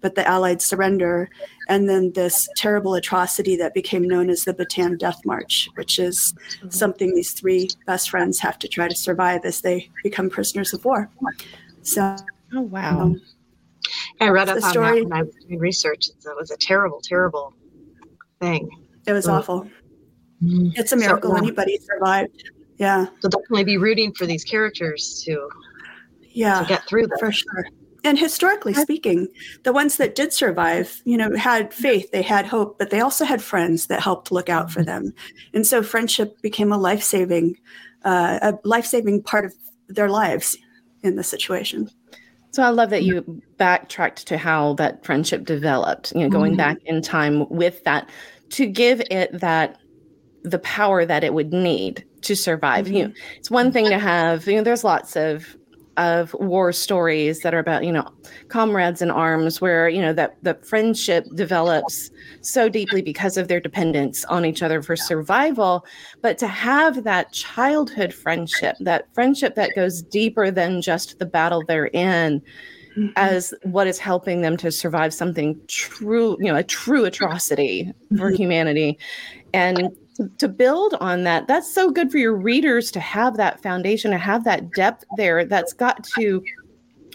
but 0.00 0.14
the 0.14 0.26
allied 0.26 0.62
surrender 0.62 1.28
and 1.68 1.88
then 1.88 2.12
this 2.12 2.48
terrible 2.56 2.94
atrocity 2.94 3.56
that 3.56 3.74
became 3.74 4.02
known 4.04 4.30
as 4.30 4.44
the 4.44 4.54
Bataan 4.54 4.98
Death 4.98 5.20
March 5.24 5.68
which 5.74 5.98
is 5.98 6.34
something 6.68 7.14
these 7.14 7.32
three 7.32 7.68
best 7.86 8.10
friends 8.10 8.38
have 8.40 8.58
to 8.60 8.68
try 8.68 8.88
to 8.88 8.94
survive 8.96 9.44
as 9.44 9.60
they 9.60 9.88
become 10.02 10.30
prisoners 10.30 10.72
of 10.72 10.84
war 10.84 11.10
so 11.82 12.14
Oh 12.54 12.62
wow. 12.62 13.00
um, 13.00 13.20
I 14.20 14.28
read 14.28 14.48
up 14.48 14.58
The 14.58 14.64
on 14.64 14.70
story- 14.70 14.98
that 15.00 15.04
when 15.04 15.12
I 15.12 15.22
was 15.22 15.34
doing 15.46 15.58
research. 15.58 16.08
It 16.08 16.36
was 16.36 16.50
a 16.50 16.56
terrible, 16.56 17.00
terrible 17.02 17.54
thing. 18.40 18.68
it 19.06 19.12
was 19.12 19.26
Mm. 19.26 19.32
awful 19.34 19.68
it's 20.40 20.92
a 20.92 20.96
miracle 20.96 21.30
So- 21.30 21.36
anybody 21.36 21.78
survived 21.78 22.50
yeah 22.78 23.06
So 23.20 23.28
definitely 23.28 23.64
be 23.64 23.76
rooting 23.76 24.12
for 24.14 24.24
these 24.26 24.44
characters 24.44 25.22
to, 25.26 25.48
yeah 26.30 26.60
to 26.62 26.68
get 26.68 26.86
through 26.86 27.08
this. 27.08 27.18
for 27.18 27.32
sure. 27.32 27.66
And 28.04 28.18
historically 28.18 28.74
speaking, 28.74 29.28
the 29.64 29.72
ones 29.72 29.96
that 29.96 30.14
did 30.14 30.32
survive, 30.32 31.02
you 31.04 31.16
know, 31.16 31.34
had 31.36 31.74
faith, 31.74 32.10
they 32.12 32.22
had 32.22 32.46
hope, 32.46 32.78
but 32.78 32.90
they 32.90 33.00
also 33.00 33.24
had 33.24 33.42
friends 33.42 33.88
that 33.88 34.00
helped 34.00 34.30
look 34.30 34.48
out 34.48 34.70
for 34.70 34.84
them. 34.84 35.12
And 35.52 35.66
so 35.66 35.82
friendship 35.82 36.40
became 36.40 36.72
a 36.72 36.78
life 36.78 37.02
saving, 37.02 37.56
uh, 38.04 38.38
a 38.40 38.54
life 38.64 38.86
saving 38.86 39.22
part 39.24 39.44
of 39.44 39.52
their 39.88 40.08
lives 40.08 40.56
in 41.02 41.16
the 41.16 41.24
situation. 41.24 41.90
So 42.52 42.62
I 42.62 42.70
love 42.70 42.90
that 42.90 43.02
you 43.02 43.42
backtracked 43.58 44.26
to 44.28 44.38
how 44.38 44.74
that 44.74 45.04
friendship 45.04 45.44
developed, 45.44 46.12
you 46.14 46.20
know, 46.22 46.30
going 46.30 46.54
Mhm. 46.54 46.58
back 46.58 46.76
in 46.86 47.02
time 47.02 47.48
with 47.48 47.82
that 47.84 48.08
to 48.50 48.66
give 48.66 49.02
it 49.10 49.38
that 49.40 49.76
the 50.44 50.60
power 50.60 51.04
that 51.04 51.24
it 51.24 51.34
would 51.34 51.52
need 51.52 52.04
to 52.22 52.34
survive. 52.34 52.88
You 52.88 53.08
know, 53.08 53.12
it's 53.36 53.50
one 53.50 53.70
thing 53.72 53.90
to 53.90 53.98
have, 53.98 54.46
you 54.46 54.56
know, 54.56 54.62
there's 54.62 54.84
lots 54.84 55.16
of 55.16 55.57
of 55.98 56.34
war 56.34 56.72
stories 56.72 57.42
that 57.42 57.52
are 57.54 57.58
about, 57.58 57.84
you 57.84 57.92
know, 57.92 58.08
comrades 58.48 59.02
in 59.02 59.10
arms 59.10 59.60
where, 59.60 59.88
you 59.88 60.00
know, 60.00 60.12
that 60.14 60.36
the 60.42 60.58
friendship 60.64 61.26
develops 61.34 62.10
so 62.40 62.68
deeply 62.68 63.02
because 63.02 63.36
of 63.36 63.48
their 63.48 63.60
dependence 63.60 64.24
on 64.26 64.44
each 64.46 64.62
other 64.62 64.82
for 64.82 64.96
survival, 64.96 65.84
but 66.22 66.38
to 66.38 66.46
have 66.48 67.04
that 67.04 67.32
childhood 67.32 68.14
friendship, 68.14 68.76
that 68.80 69.06
friendship 69.14 69.54
that 69.56 69.74
goes 69.74 70.02
deeper 70.02 70.50
than 70.50 70.80
just 70.80 71.18
the 71.18 71.26
battle 71.26 71.64
they're 71.64 71.88
in 71.88 72.42
as 73.16 73.52
what 73.62 73.86
is 73.86 73.98
helping 73.98 74.42
them 74.42 74.56
to 74.56 74.70
survive 74.70 75.12
something 75.12 75.60
true, 75.68 76.36
you 76.40 76.46
know, 76.52 76.56
a 76.56 76.62
true 76.64 77.04
atrocity 77.04 77.92
for 78.16 78.30
Mhm. 78.30 78.36
humanity. 78.36 78.98
And 79.52 79.90
to, 80.18 80.28
to 80.38 80.48
build 80.48 80.94
on 81.00 81.24
that, 81.24 81.46
that's 81.46 81.72
so 81.72 81.90
good 81.90 82.10
for 82.10 82.18
your 82.18 82.34
readers 82.36 82.90
to 82.92 83.00
have 83.00 83.36
that 83.36 83.62
foundation, 83.62 84.10
to 84.10 84.18
have 84.18 84.44
that 84.44 84.72
depth 84.72 85.04
there. 85.16 85.44
That's 85.44 85.72
got 85.72 86.04
to 86.18 86.42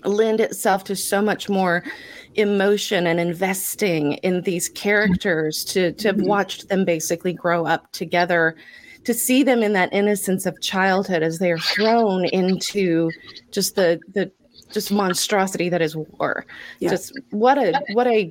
lend 0.05 0.39
itself 0.39 0.83
to 0.85 0.95
so 0.95 1.21
much 1.21 1.47
more 1.49 1.83
emotion 2.35 3.07
and 3.07 3.19
investing 3.19 4.13
in 4.15 4.41
these 4.41 4.67
characters 4.69 5.63
to 5.63 5.93
to 5.93 6.07
have 6.09 6.17
Mhm. 6.17 6.27
watched 6.27 6.67
them 6.67 6.83
basically 6.83 7.31
grow 7.31 7.65
up 7.65 7.89
together 7.93 8.55
to 9.05 9.13
see 9.13 9.43
them 9.43 9.61
in 9.63 9.73
that 9.73 9.93
innocence 9.93 10.45
of 10.45 10.59
childhood 10.61 11.23
as 11.23 11.39
they 11.39 11.51
are 11.51 11.59
thrown 11.59 12.25
into 12.25 13.11
just 13.51 13.75
the 13.75 13.99
the 14.13 14.29
just 14.73 14.91
monstrosity 14.91 15.69
that 15.69 15.81
is 15.81 15.95
war 15.95 16.45
Yeah. 16.79 16.89
just 16.89 17.13
what 17.29 17.57
a 17.57 17.79
what 17.93 18.07
a 18.07 18.29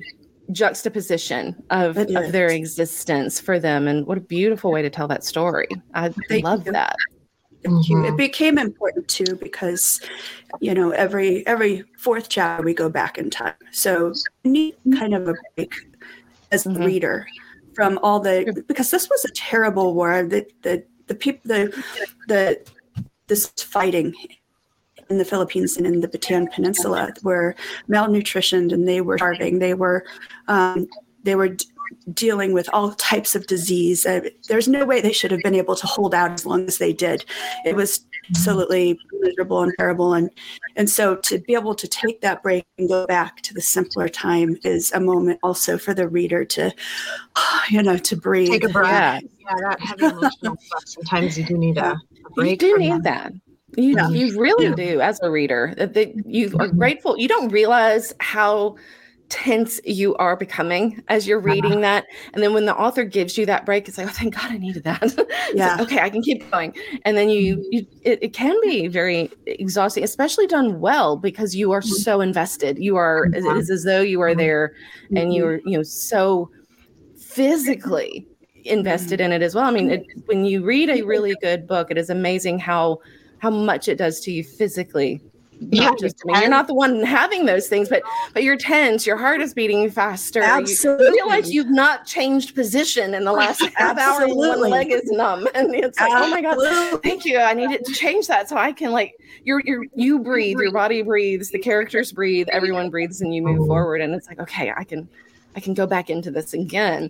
juxtaposition 0.51 1.55
of, 1.69 1.97
of 1.97 2.31
their 2.31 2.49
existence 2.49 3.39
for 3.39 3.59
them 3.59 3.87
and 3.87 4.05
what 4.05 4.17
a 4.17 4.21
beautiful 4.21 4.71
way 4.71 4.81
to 4.81 4.89
tell 4.89 5.07
that 5.07 5.23
story 5.23 5.67
i 5.93 6.09
Thank 6.27 6.43
love 6.43 6.65
you. 6.65 6.71
that 6.73 6.95
Mhm. 7.65 8.09
It 8.09 8.17
became 8.17 8.57
important 8.57 9.07
too 9.07 9.37
because, 9.41 10.01
you 10.59 10.73
know, 10.73 10.89
every 10.91 11.47
every 11.47 11.85
fourth 11.97 12.27
chapter 12.27 12.61
we 12.61 12.73
go 12.73 12.89
back 12.89 13.17
in 13.17 13.29
time. 13.29 13.53
So 13.71 14.13
you 14.43 14.51
need 14.51 14.75
kind 14.97 15.13
of 15.13 15.29
a 15.29 15.35
break 15.55 15.73
as 16.51 16.65
the 16.65 16.71
Mhm. 16.71 16.85
reader 16.85 17.25
from 17.73 17.99
all 18.03 18.19
the 18.19 18.63
because 18.67 18.91
this 18.91 19.09
was 19.09 19.23
a 19.23 19.31
terrible 19.31 19.93
war. 19.93 20.23
The 20.23 20.45
the 20.63 20.83
the 21.07 21.15
people 21.15 21.41
the 21.45 21.83
the 22.27 22.59
this 23.27 23.47
fighting 23.57 24.13
in 25.09 25.17
the 25.17 25.25
Philippines 25.25 25.77
and 25.77 25.85
in 25.85 26.01
the 26.01 26.07
Bataan 26.07 26.51
Peninsula 26.51 27.13
were 27.23 27.55
malnutritioned 27.89 28.71
and 28.71 28.87
they 28.87 29.01
were 29.01 29.17
starving. 29.17 29.59
They 29.59 29.73
were 29.73 30.05
um, 30.47 30.87
they 31.23 31.35
were 31.35 31.49
d- 31.49 31.65
dealing 32.13 32.53
with 32.53 32.69
all 32.73 32.91
types 32.93 33.35
of 33.35 33.47
disease. 33.47 34.05
Uh, 34.05 34.21
there's 34.47 34.67
no 34.67 34.85
way 34.85 35.01
they 35.01 35.13
should 35.13 35.31
have 35.31 35.41
been 35.41 35.55
able 35.55 35.75
to 35.75 35.87
hold 35.87 36.13
out 36.13 36.31
as 36.31 36.45
long 36.45 36.65
as 36.67 36.77
they 36.77 36.93
did. 36.93 37.25
It 37.65 37.75
was 37.75 38.05
absolutely 38.29 38.99
miserable 39.19 39.61
and 39.61 39.73
terrible. 39.77 40.13
And 40.13 40.29
and 40.75 40.89
so 40.89 41.15
to 41.17 41.39
be 41.39 41.53
able 41.53 41.75
to 41.75 41.87
take 41.87 42.21
that 42.21 42.43
break 42.43 42.65
and 42.77 42.89
go 42.89 43.05
back 43.05 43.41
to 43.43 43.53
the 43.53 43.61
simpler 43.61 44.09
time 44.09 44.57
is 44.63 44.91
a 44.91 44.99
moment 44.99 45.39
also 45.43 45.77
for 45.77 45.93
the 45.93 46.07
reader 46.07 46.43
to, 46.45 46.73
you 47.69 47.83
know, 47.83 47.97
to 47.97 48.15
breathe. 48.15 48.49
Take 48.49 48.65
a 48.65 48.69
breath. 48.69 49.23
Yeah. 49.23 49.29
Yeah, 49.39 49.55
that 49.69 49.79
heavy 49.81 50.05
emotional 50.05 50.57
stuff. 50.57 50.83
Sometimes 50.85 51.37
you 51.37 51.43
do 51.43 51.57
need 51.57 51.77
a, 51.77 51.99
a 52.37 52.45
you 52.45 52.55
do 52.55 52.71
from 52.71 52.81
need 52.81 53.03
that 53.03 53.33
you, 53.77 53.95
Yeah. 53.95 54.09
you 54.09 54.39
really 54.39 54.65
Yeah. 54.65 54.75
do 54.75 55.01
as 55.01 55.19
a 55.21 55.29
reader 55.29 55.73
that 55.77 56.13
you 56.25 56.47
are 56.59 56.67
mm-hmm. 56.67 56.77
grateful. 56.77 57.17
You 57.17 57.27
don't 57.27 57.49
realize 57.49 58.13
how 58.19 58.75
tense 59.33 59.79
you 59.83 60.15
are 60.17 60.35
becoming 60.35 61.03
as 61.07 61.27
you're 61.27 61.39
uh-huh. 61.39 61.53
reading 61.53 61.81
that 61.81 62.05
and 62.33 62.43
then 62.43 62.53
when 62.53 62.65
the 62.67 62.75
author 62.75 63.03
gives 63.03 63.35
you 63.35 63.47
that 63.47 63.65
break 63.65 63.87
it's 63.87 63.97
like 63.97 64.05
oh 64.05 64.11
thank 64.11 64.35
god 64.35 64.51
i 64.51 64.57
needed 64.57 64.83
that. 64.83 65.01
It's 65.03 65.17
like, 65.17 65.27
Yeah. 65.55 65.77
okay 65.79 65.99
i 65.99 66.09
can 66.09 66.21
keep 66.21 66.49
going. 66.51 66.75
And 67.03 67.17
then 67.17 67.29
mm-hmm. 67.29 67.61
you, 67.61 67.67
you 67.71 67.87
it, 68.03 68.19
it 68.21 68.33
can 68.33 68.55
be 68.61 68.87
very 68.87 69.31
exhausting 69.47 70.03
especially 70.03 70.45
done 70.45 70.79
well 70.79 71.17
because 71.17 71.55
you 71.55 71.71
are 71.71 71.81
so 71.81 72.21
invested. 72.21 72.77
You 72.77 72.95
are 72.95 73.25
it 73.33 73.43
is 73.57 73.71
as 73.71 73.83
though 73.83 74.01
you 74.01 74.21
are 74.21 74.35
there 74.35 74.73
and 75.15 75.33
you're 75.33 75.61
you 75.65 75.77
know 75.77 75.83
so 75.83 76.51
physically 77.17 78.27
invested 78.65 79.19
in 79.19 79.31
it 79.31 79.41
as 79.41 79.55
well. 79.55 79.65
I 79.65 79.71
mean 79.71 79.89
it, 79.89 80.05
when 80.25 80.45
you 80.45 80.63
read 80.63 80.89
a 80.89 81.01
really 81.01 81.35
good 81.41 81.65
book 81.65 81.89
it 81.89 81.97
is 81.97 82.11
amazing 82.11 82.59
how 82.59 82.99
how 83.43 83.49
much 83.49 83.89
it 83.89 83.97
does 83.97 84.21
to 84.21 84.31
you 84.31 84.43
physically 84.43 85.21
yeah, 85.71 85.91
just 85.99 86.21
I 86.25 86.33
mean, 86.33 86.41
you're 86.41 86.49
not 86.49 86.67
the 86.67 86.73
one 86.73 87.03
having 87.03 87.45
those 87.45 87.67
things, 87.67 87.89
but 87.89 88.03
but 88.33 88.43
you're 88.43 88.57
tense, 88.57 89.05
your 89.05 89.17
heart 89.17 89.41
is 89.41 89.53
beating 89.53 89.89
faster. 89.89 90.41
Absolutely. 90.41 91.05
You 91.05 91.13
feel 91.13 91.27
like 91.27 91.47
you've 91.47 91.69
not 91.69 92.05
changed 92.05 92.55
position 92.55 93.13
in 93.13 93.23
the 93.23 93.31
last 93.31 93.63
half 93.75 93.97
hour 93.97 94.27
one 94.27 94.59
leg 94.61 94.91
is 94.91 95.09
numb. 95.11 95.47
And 95.55 95.73
it's 95.75 95.99
like, 95.99 96.11
oh 96.11 96.29
my 96.29 96.41
God, 96.41 97.01
thank 97.03 97.25
you. 97.25 97.37
I 97.37 97.53
needed 97.53 97.85
to 97.85 97.93
change 97.93 98.27
that 98.27 98.49
so 98.49 98.57
I 98.57 98.71
can 98.71 98.91
like 98.91 99.15
you're 99.43 99.61
you're 99.65 99.85
you 99.95 100.19
breathe, 100.19 100.57
your 100.59 100.71
body 100.71 101.01
breathes, 101.01 101.51
the 101.51 101.59
characters 101.59 102.11
breathe, 102.11 102.47
everyone 102.51 102.89
breathes, 102.89 103.21
and 103.21 103.33
you 103.33 103.41
move 103.41 103.67
forward. 103.67 104.01
And 104.01 104.13
it's 104.15 104.27
like, 104.27 104.39
okay, 104.39 104.73
I 104.75 104.83
can 104.83 105.07
I 105.55 105.59
can 105.59 105.73
go 105.73 105.85
back 105.85 106.09
into 106.09 106.31
this 106.31 106.53
again. 106.53 107.09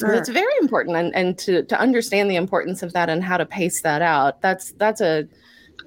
Sure. 0.00 0.14
It's 0.14 0.30
very 0.30 0.54
important 0.60 0.96
and, 0.96 1.14
and 1.14 1.38
to 1.38 1.64
to 1.64 1.78
understand 1.78 2.30
the 2.30 2.36
importance 2.36 2.82
of 2.82 2.92
that 2.94 3.10
and 3.10 3.22
how 3.22 3.36
to 3.36 3.44
pace 3.44 3.82
that 3.82 4.00
out. 4.00 4.40
That's 4.40 4.72
that's 4.72 5.00
a 5.00 5.28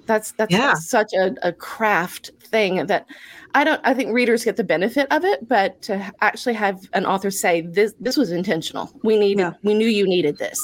that's 0.07 0.31
that's 0.33 0.51
yeah. 0.51 0.73
such 0.73 1.13
a, 1.13 1.35
a 1.43 1.53
craft 1.53 2.31
thing 2.41 2.85
that 2.87 3.05
I 3.53 3.63
don't 3.63 3.81
I 3.83 3.93
think 3.93 4.13
readers 4.13 4.43
get 4.43 4.55
the 4.55 4.63
benefit 4.63 5.07
of 5.11 5.23
it, 5.23 5.47
but 5.47 5.81
to 5.83 6.11
actually 6.21 6.53
have 6.53 6.79
an 6.93 7.05
author 7.05 7.29
say 7.29 7.61
this 7.61 7.93
this 7.99 8.17
was 8.17 8.31
intentional. 8.31 8.91
We 9.03 9.17
needed 9.17 9.41
yeah. 9.41 9.53
we 9.63 9.73
knew 9.73 9.87
you 9.87 10.07
needed 10.07 10.37
this. 10.37 10.59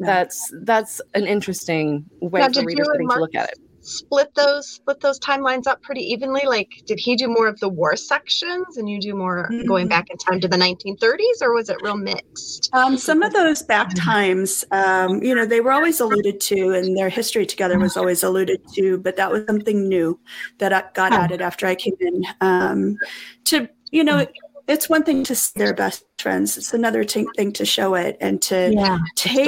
Yeah. 0.00 0.06
That's 0.06 0.52
that's 0.62 1.00
an 1.14 1.26
interesting 1.26 2.04
way 2.20 2.40
now, 2.40 2.48
for 2.48 2.64
readers 2.64 2.88
to 2.88 3.20
look 3.20 3.34
at 3.34 3.50
it 3.50 3.58
split 3.88 4.34
those 4.34 4.68
split 4.68 5.00
those 5.00 5.18
timelines 5.18 5.66
up 5.66 5.82
pretty 5.82 6.02
evenly? 6.02 6.42
Like 6.44 6.82
did 6.86 6.98
he 6.98 7.16
do 7.16 7.28
more 7.28 7.48
of 7.48 7.58
the 7.60 7.68
war 7.68 7.96
sections 7.96 8.76
and 8.76 8.88
you 8.88 9.00
do 9.00 9.14
more 9.14 9.48
mm-hmm. 9.50 9.66
going 9.66 9.88
back 9.88 10.10
in 10.10 10.16
time 10.16 10.40
to 10.40 10.48
the 10.48 10.56
1930s 10.56 11.42
or 11.42 11.54
was 11.54 11.68
it 11.68 11.78
real 11.82 11.96
mixed? 11.96 12.70
Um, 12.72 12.96
some 12.96 13.22
of 13.22 13.32
those 13.32 13.62
back 13.62 13.88
mm-hmm. 13.88 14.10
times 14.10 14.64
um, 14.70 15.22
you 15.22 15.34
know 15.34 15.46
they 15.46 15.60
were 15.60 15.72
always 15.72 16.00
alluded 16.00 16.40
to 16.40 16.70
and 16.70 16.96
their 16.96 17.08
history 17.08 17.46
together 17.46 17.78
was 17.78 17.96
always 17.96 18.22
alluded 18.22 18.60
to 18.74 18.98
but 18.98 19.16
that 19.16 19.30
was 19.30 19.44
something 19.46 19.88
new 19.88 20.18
that 20.58 20.94
got 20.94 21.12
added 21.12 21.40
after 21.40 21.66
i 21.66 21.74
came 21.74 21.94
in. 22.00 22.24
Um, 22.40 22.96
to 23.44 23.68
you 23.90 24.04
know 24.04 24.26
it's 24.66 24.88
one 24.88 25.02
thing 25.02 25.24
to 25.24 25.34
see 25.34 25.58
their 25.58 25.74
best 25.74 26.04
friends 26.18 26.56
it's 26.56 26.74
another 26.74 27.04
t- 27.04 27.26
thing 27.36 27.52
to 27.52 27.64
show 27.64 27.94
it 27.94 28.16
and 28.20 28.42
to 28.42 28.70
yeah, 28.72 28.98
take 29.16 29.46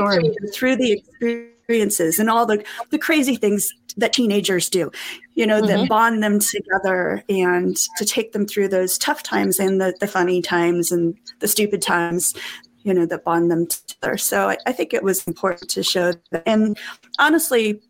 through 0.55 0.77
the 0.77 0.93
experience 0.93 1.51
experiences 1.71 2.19
and 2.19 2.29
all 2.29 2.47
the, 2.47 2.65
the 2.91 2.99
crazy 2.99 3.37
things 3.37 3.73
that 3.97 4.13
teenagers 4.13 4.69
do, 4.69 4.91
you 5.35 5.47
know, 5.47 5.61
mm-hmm. 5.61 5.67
that 5.67 5.89
bond 5.89 6.23
them 6.23 6.39
together 6.39 7.23
and 7.29 7.77
to 7.97 8.05
take 8.05 8.33
them 8.33 8.47
through 8.47 8.69
those 8.69 8.99
tough 8.99 9.23
times 9.23 9.59
and 9.59 9.81
the, 9.81 9.95
the 10.01 10.07
funny 10.07 10.43
times 10.43 10.93
and 10.93 11.17
the 11.41 11.49
stupid 11.49 11.83
times, 11.83 12.35
you 12.83 12.95
know, 12.95 13.07
that 13.07 13.25
bond 13.25 13.51
them 13.51 13.67
together. 13.67 14.17
So 14.17 14.51
I, 14.51 14.57
I 14.67 14.73
think 14.73 14.95
it 14.95 15.03
was 15.03 15.27
important 15.27 15.71
to 15.71 15.83
show 15.83 16.13
that. 16.31 16.43
And 16.47 16.79
honestly, 17.19 17.81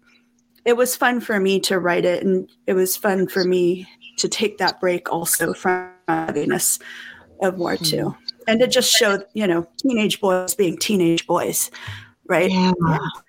it 0.64 0.76
was 0.76 0.96
fun 0.96 1.20
for 1.20 1.40
me 1.40 1.60
to 1.60 1.78
write 1.78 2.04
it 2.04 2.22
and 2.22 2.50
it 2.66 2.74
was 2.74 2.96
fun 2.96 3.26
for 3.26 3.44
me 3.44 3.88
to 4.18 4.28
take 4.28 4.58
that 4.58 4.80
break 4.80 5.10
also 5.10 5.54
from 5.54 5.90
heaviness 6.08 6.78
of 7.42 7.58
war 7.58 7.76
too. 7.76 7.96
Mm-hmm. 7.96 8.42
And 8.46 8.60
to 8.60 8.66
just 8.66 8.90
show, 8.92 9.22
you 9.34 9.46
know, 9.46 9.66
teenage 9.78 10.20
boys 10.20 10.54
being 10.54 10.76
teenage 10.76 11.26
boys 11.26 11.70
right? 12.30 12.50
Yeah. 12.50 12.72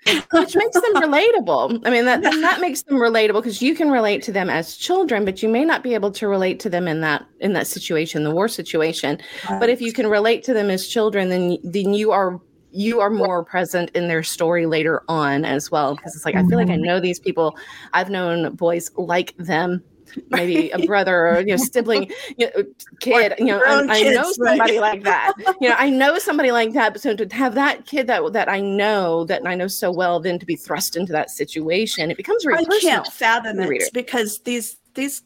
yeah. 0.05 0.21
Which 0.31 0.55
makes 0.55 0.79
them 0.79 0.95
relatable. 0.95 1.81
I 1.85 1.89
mean, 1.89 2.05
that 2.05 2.21
that 2.21 2.61
makes 2.61 2.83
them 2.83 2.97
relatable 2.97 3.41
because 3.41 3.61
you 3.61 3.75
can 3.75 3.91
relate 3.91 4.21
to 4.23 4.31
them 4.31 4.49
as 4.49 4.77
children, 4.77 5.25
but 5.25 5.43
you 5.43 5.49
may 5.49 5.65
not 5.65 5.83
be 5.83 5.93
able 5.93 6.11
to 6.11 6.27
relate 6.27 6.59
to 6.61 6.69
them 6.69 6.87
in 6.87 7.01
that 7.01 7.25
in 7.39 7.53
that 7.53 7.67
situation, 7.67 8.23
the 8.23 8.31
war 8.31 8.47
situation. 8.47 9.19
Right. 9.49 9.59
But 9.59 9.69
if 9.69 9.81
you 9.81 9.91
can 9.91 10.07
relate 10.07 10.43
to 10.43 10.53
them 10.53 10.69
as 10.69 10.87
children, 10.87 11.29
then 11.29 11.57
then 11.63 11.93
you 11.93 12.11
are 12.11 12.39
you 12.71 13.01
are 13.01 13.09
more 13.09 13.43
present 13.43 13.89
in 13.91 14.07
their 14.07 14.23
story 14.23 14.65
later 14.65 15.03
on 15.09 15.43
as 15.43 15.69
well 15.69 15.95
because 15.95 16.15
it's 16.15 16.23
like 16.23 16.35
i 16.35 16.43
feel 16.45 16.57
like 16.57 16.69
i 16.69 16.71
mm-hmm. 16.71 16.83
know 16.83 16.99
these 17.01 17.19
people 17.19 17.57
i've 17.93 18.09
known 18.09 18.55
boys 18.55 18.89
like 18.95 19.35
them 19.37 19.83
maybe 20.29 20.69
a 20.71 20.79
brother 20.85 21.27
or 21.27 21.39
you 21.39 21.47
know 21.47 21.57
sibling 21.57 22.11
you 22.37 22.49
know, 22.55 22.63
kid 22.99 23.33
you 23.39 23.45
know 23.45 23.61
I, 23.65 23.99
I, 23.99 24.01
know 24.03 24.31
somebody 24.31 24.79
like 24.79 25.03
that. 25.03 25.33
You 25.61 25.69
know 25.69 25.75
i 25.77 25.89
know 25.89 26.17
somebody 26.17 26.51
like 26.51 26.73
that 26.73 26.93
but 26.93 27.01
so 27.01 27.15
to 27.15 27.27
have 27.35 27.55
that 27.55 27.85
kid 27.85 28.07
that 28.07 28.33
that 28.33 28.49
i 28.49 28.59
know 28.59 29.25
that 29.25 29.45
i 29.45 29.55
know 29.55 29.67
so 29.67 29.91
well 29.91 30.19
then 30.19 30.39
to 30.39 30.45
be 30.45 30.55
thrust 30.55 30.95
into 30.95 31.11
that 31.13 31.29
situation 31.29 32.09
it 32.11 32.17
becomes 32.17 32.43
very 32.43 32.57
i 32.57 32.79
can't 32.79 33.07
fathom 33.07 33.59
it 33.59 33.93
because 33.93 34.39
these 34.39 34.77
these 34.95 35.23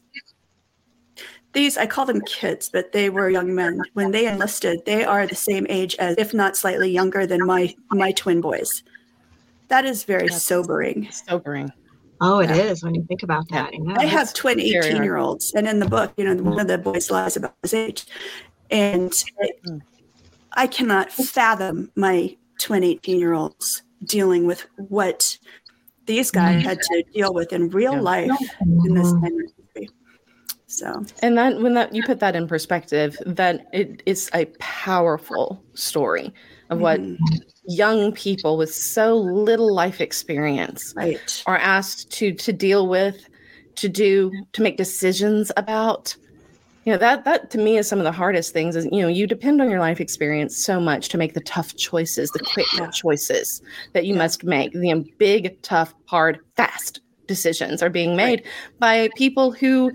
these 1.52 1.78
i 1.78 1.86
call 1.86 2.04
them 2.04 2.20
kids 2.22 2.68
but 2.68 2.92
they 2.92 3.08
were 3.08 3.30
young 3.30 3.54
men. 3.54 3.80
When 3.94 4.10
they 4.10 4.26
enlisted 4.26 4.84
they 4.84 5.04
are 5.04 5.26
the 5.26 5.34
same 5.34 5.66
age 5.70 5.96
as 5.96 6.16
if 6.18 6.34
not 6.34 6.56
slightly 6.56 6.90
younger 6.90 7.26
than 7.26 7.46
my 7.46 7.74
my 7.90 8.12
twin 8.12 8.40
boys. 8.40 8.82
That 9.68 9.84
is 9.84 10.04
very 10.04 10.28
That's 10.28 10.44
sobering. 10.44 11.08
sobering 11.10 11.72
Oh, 12.20 12.40
it 12.40 12.50
yeah. 12.50 12.56
is 12.56 12.82
when 12.82 12.94
you 12.94 13.04
think 13.04 13.22
about 13.22 13.48
that. 13.50 13.72
Yeah, 13.72 13.94
I 13.98 14.06
have 14.06 14.32
twin 14.32 14.60
18 14.60 15.02
year 15.02 15.16
olds, 15.16 15.52
and 15.54 15.68
in 15.68 15.78
the 15.78 15.88
book, 15.88 16.12
you 16.16 16.24
know, 16.24 16.42
one 16.42 16.60
of 16.60 16.68
the 16.68 16.78
boys 16.78 17.10
lies 17.10 17.36
about 17.36 17.54
his 17.62 17.74
age. 17.74 18.06
And 18.70 19.10
mm. 19.10 19.80
I 20.52 20.66
cannot 20.66 21.12
fathom 21.12 21.90
my 21.94 22.36
twin 22.58 22.84
18 22.84 23.18
year 23.18 23.34
olds 23.34 23.82
dealing 24.04 24.46
with 24.46 24.66
what 24.76 25.38
these 26.06 26.30
guys 26.30 26.62
mm. 26.62 26.66
had 26.66 26.80
to 26.80 27.04
deal 27.12 27.34
with 27.34 27.52
in 27.52 27.68
real 27.70 27.94
yeah. 27.94 28.00
life 28.00 28.30
in 28.60 28.94
this 28.94 29.12
industry. 29.12 29.90
So, 30.68 31.04
and 31.22 31.38
then 31.38 31.62
when 31.62 31.74
that 31.74 31.94
you 31.94 32.02
put 32.02 32.20
that 32.20 32.34
in 32.34 32.48
perspective, 32.48 33.16
then 33.24 33.64
it 33.72 34.02
is 34.04 34.30
a 34.34 34.46
powerful 34.58 35.62
story 35.74 36.32
of 36.70 36.80
what 36.80 37.00
mm 37.00 37.16
young 37.68 38.12
people 38.12 38.56
with 38.56 38.72
so 38.72 39.16
little 39.16 39.74
life 39.74 40.00
experience 40.00 40.94
right. 40.96 41.42
are 41.46 41.58
asked 41.58 42.10
to 42.12 42.32
to 42.32 42.52
deal 42.52 42.86
with 42.86 43.28
to 43.74 43.88
do 43.88 44.30
to 44.52 44.62
make 44.62 44.76
decisions 44.76 45.50
about 45.56 46.16
you 46.84 46.92
know 46.92 46.98
that 46.98 47.24
that 47.24 47.50
to 47.50 47.58
me 47.58 47.76
is 47.76 47.88
some 47.88 47.98
of 47.98 48.04
the 48.04 48.12
hardest 48.12 48.52
things 48.52 48.76
is 48.76 48.86
you 48.92 49.02
know 49.02 49.08
you 49.08 49.26
depend 49.26 49.60
on 49.60 49.68
your 49.68 49.80
life 49.80 50.00
experience 50.00 50.56
so 50.56 50.78
much 50.78 51.08
to 51.08 51.18
make 51.18 51.34
the 51.34 51.40
tough 51.40 51.74
choices 51.74 52.30
the 52.30 52.46
quick 52.54 52.66
choices 52.92 53.60
that 53.92 54.06
you 54.06 54.14
yeah. 54.14 54.18
must 54.18 54.44
make 54.44 54.72
the 54.72 55.04
big 55.18 55.60
tough 55.62 55.92
hard 56.06 56.38
fast 56.56 57.00
decisions 57.26 57.82
are 57.82 57.90
being 57.90 58.14
made 58.14 58.44
right. 58.44 58.46
by 58.78 59.08
people 59.16 59.50
who 59.50 59.90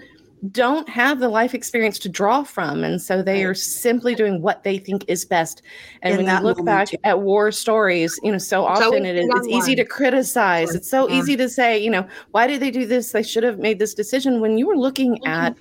don't 0.49 0.89
have 0.89 1.19
the 1.19 1.29
life 1.29 1.53
experience 1.53 1.99
to 1.99 2.09
draw 2.09 2.43
from. 2.43 2.83
And 2.83 3.01
so 3.01 3.21
they 3.21 3.43
are 3.43 3.53
simply 3.53 4.15
doing 4.15 4.41
what 4.41 4.63
they 4.63 4.79
think 4.79 5.05
is 5.07 5.23
best. 5.23 5.61
And 6.01 6.19
In 6.19 6.25
when 6.25 6.35
you 6.35 6.43
look 6.43 6.65
back 6.65 6.89
at 7.03 7.21
war 7.21 7.51
stories, 7.51 8.19
you 8.23 8.31
know, 8.31 8.39
so 8.39 8.65
often 8.65 9.05
it 9.05 9.17
is 9.17 9.27
it's 9.35 9.47
easy 9.47 9.75
to 9.75 9.85
criticize. 9.85 10.73
It's 10.73 10.89
so 10.89 11.07
yeah. 11.07 11.19
easy 11.19 11.37
to 11.37 11.47
say, 11.47 11.77
you 11.77 11.91
know, 11.91 12.07
why 12.31 12.47
did 12.47 12.59
they 12.59 12.71
do 12.71 12.85
this? 12.85 13.11
They 13.11 13.23
should 13.23 13.43
have 13.43 13.59
made 13.59 13.77
this 13.77 13.93
decision. 13.93 14.41
When 14.41 14.57
you 14.57 14.67
were 14.67 14.77
looking 14.77 15.15
mm-hmm. 15.15 15.27
at 15.27 15.55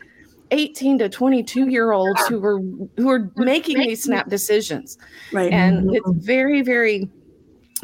18 0.53 0.99
to 0.99 1.09
22 1.09 1.69
year 1.69 1.93
olds 1.93 2.27
who 2.27 2.41
were 2.41 2.61
who 2.97 3.09
are 3.09 3.31
making 3.37 3.79
these 3.79 4.03
snap 4.03 4.29
decisions. 4.29 4.99
Right. 5.33 5.53
And 5.53 5.87
mm-hmm. 5.87 5.95
it's 5.95 6.27
very, 6.27 6.63
very 6.63 7.09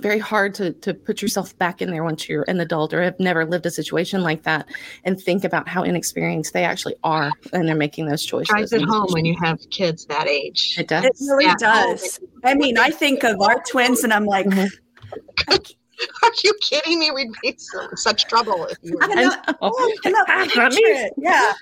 very 0.00 0.18
hard 0.18 0.54
to 0.54 0.72
to 0.72 0.94
put 0.94 1.22
yourself 1.22 1.56
back 1.58 1.82
in 1.82 1.90
there 1.90 2.04
once 2.04 2.28
you're 2.28 2.44
an 2.48 2.60
adult 2.60 2.92
or 2.92 3.02
have 3.02 3.18
never 3.18 3.44
lived 3.44 3.66
a 3.66 3.70
situation 3.70 4.22
like 4.22 4.42
that 4.42 4.66
and 5.04 5.20
think 5.20 5.44
about 5.44 5.68
how 5.68 5.82
inexperienced 5.82 6.52
they 6.52 6.64
actually 6.64 6.96
are 7.04 7.30
and 7.52 7.68
they're 7.68 7.74
making 7.74 8.06
those 8.06 8.24
choices. 8.24 8.48
Drives 8.48 8.72
it 8.72 8.82
home 8.82 9.08
when 9.10 9.24
you 9.24 9.36
have 9.42 9.58
kids 9.70 10.06
that 10.06 10.28
age. 10.28 10.76
It 10.78 10.88
does. 10.88 11.04
It 11.04 11.16
really 11.20 11.44
yeah. 11.44 11.54
does. 11.58 12.20
I 12.44 12.54
mean, 12.54 12.78
I 12.78 12.90
think 12.90 13.24
of 13.24 13.40
our 13.40 13.62
twins 13.68 14.04
and 14.04 14.12
I'm 14.12 14.26
like, 14.26 14.46
mm-hmm. 14.46 15.54
Are 16.22 16.30
you 16.44 16.52
kidding 16.60 16.98
me? 16.98 17.10
We'd 17.10 17.30
be 17.42 17.54
so, 17.56 17.88
such 17.94 18.26
trouble 18.26 18.66
if 18.66 18.76
you. 18.82 18.98
I 19.00 19.06
know. 19.14 19.32
Oh, 19.62 19.92
I 20.04 21.10
yeah, 21.16 21.52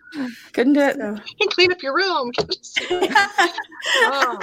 couldn't 0.53 0.73
do 0.73 0.81
it. 0.81 0.97
So. 0.97 1.17
And 1.41 1.51
clean 1.51 1.71
up 1.71 1.83
your 1.83 1.95
room. 1.95 2.33
oh. 2.91 4.39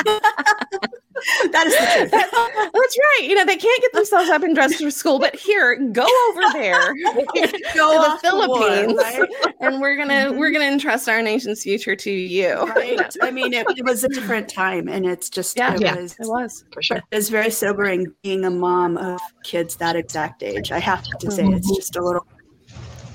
that 1.52 1.68
is 1.68 1.74
the 1.74 1.86
truth. 1.98 2.12
That's, 2.12 2.32
that's, 2.32 2.98
right. 2.98 3.28
You 3.28 3.36
know, 3.36 3.46
they 3.46 3.58
can't 3.58 3.82
get 3.82 3.94
themselves 3.94 4.30
up 4.30 4.44
and 4.44 4.56
dressed 4.56 4.82
for 4.82 4.92
school, 4.92 5.20
but 5.20 5.36
here, 5.36 5.76
go 5.78 6.08
over 6.30 6.42
there 6.54 6.94
go 7.04 7.24
to 7.34 7.52
the 7.74 8.20
Philippines, 8.22 8.94
war, 8.94 9.02
right? 9.02 9.56
and 9.60 9.82
we're 9.82 9.96
gonna 9.96 10.14
mm-hmm. 10.14 10.38
we're 10.38 10.52
gonna 10.52 10.66
entrust 10.66 11.08
our 11.10 11.22
nation's 11.22 11.64
future 11.64 11.96
to 11.96 12.12
you. 12.12 12.54
Right. 12.54 13.16
I 13.22 13.32
mean, 13.32 13.54
it, 13.54 13.66
it, 13.70 13.86
was 13.86 14.04
a 14.04 14.10
different 14.10 14.50
time, 14.50 14.88
and 14.88 15.06
it's 15.06 15.30
just 15.30 15.58
yeah, 15.58 15.76
it 15.76 15.82
yeah, 15.82 15.96
was, 15.96 16.14
it 16.14 16.28
was 16.28 16.66
for 16.72 16.82
sure. 16.82 17.02
It's 17.12 17.30
very 17.30 17.52
sobering 17.52 18.14
being 18.24 18.46
a 18.46 18.52
mom 18.52 18.98
of 18.98 19.20
kids 19.44 19.76
that 19.78 19.96
exact 19.96 20.44
age. 20.44 20.72
I 20.72 20.80
have 20.80 21.04
to 21.04 21.32
say, 21.32 21.46
it's 21.46 21.68
mm-hmm. 21.68 21.76
just 21.76 21.96
a 21.96 22.04
little 22.04 22.26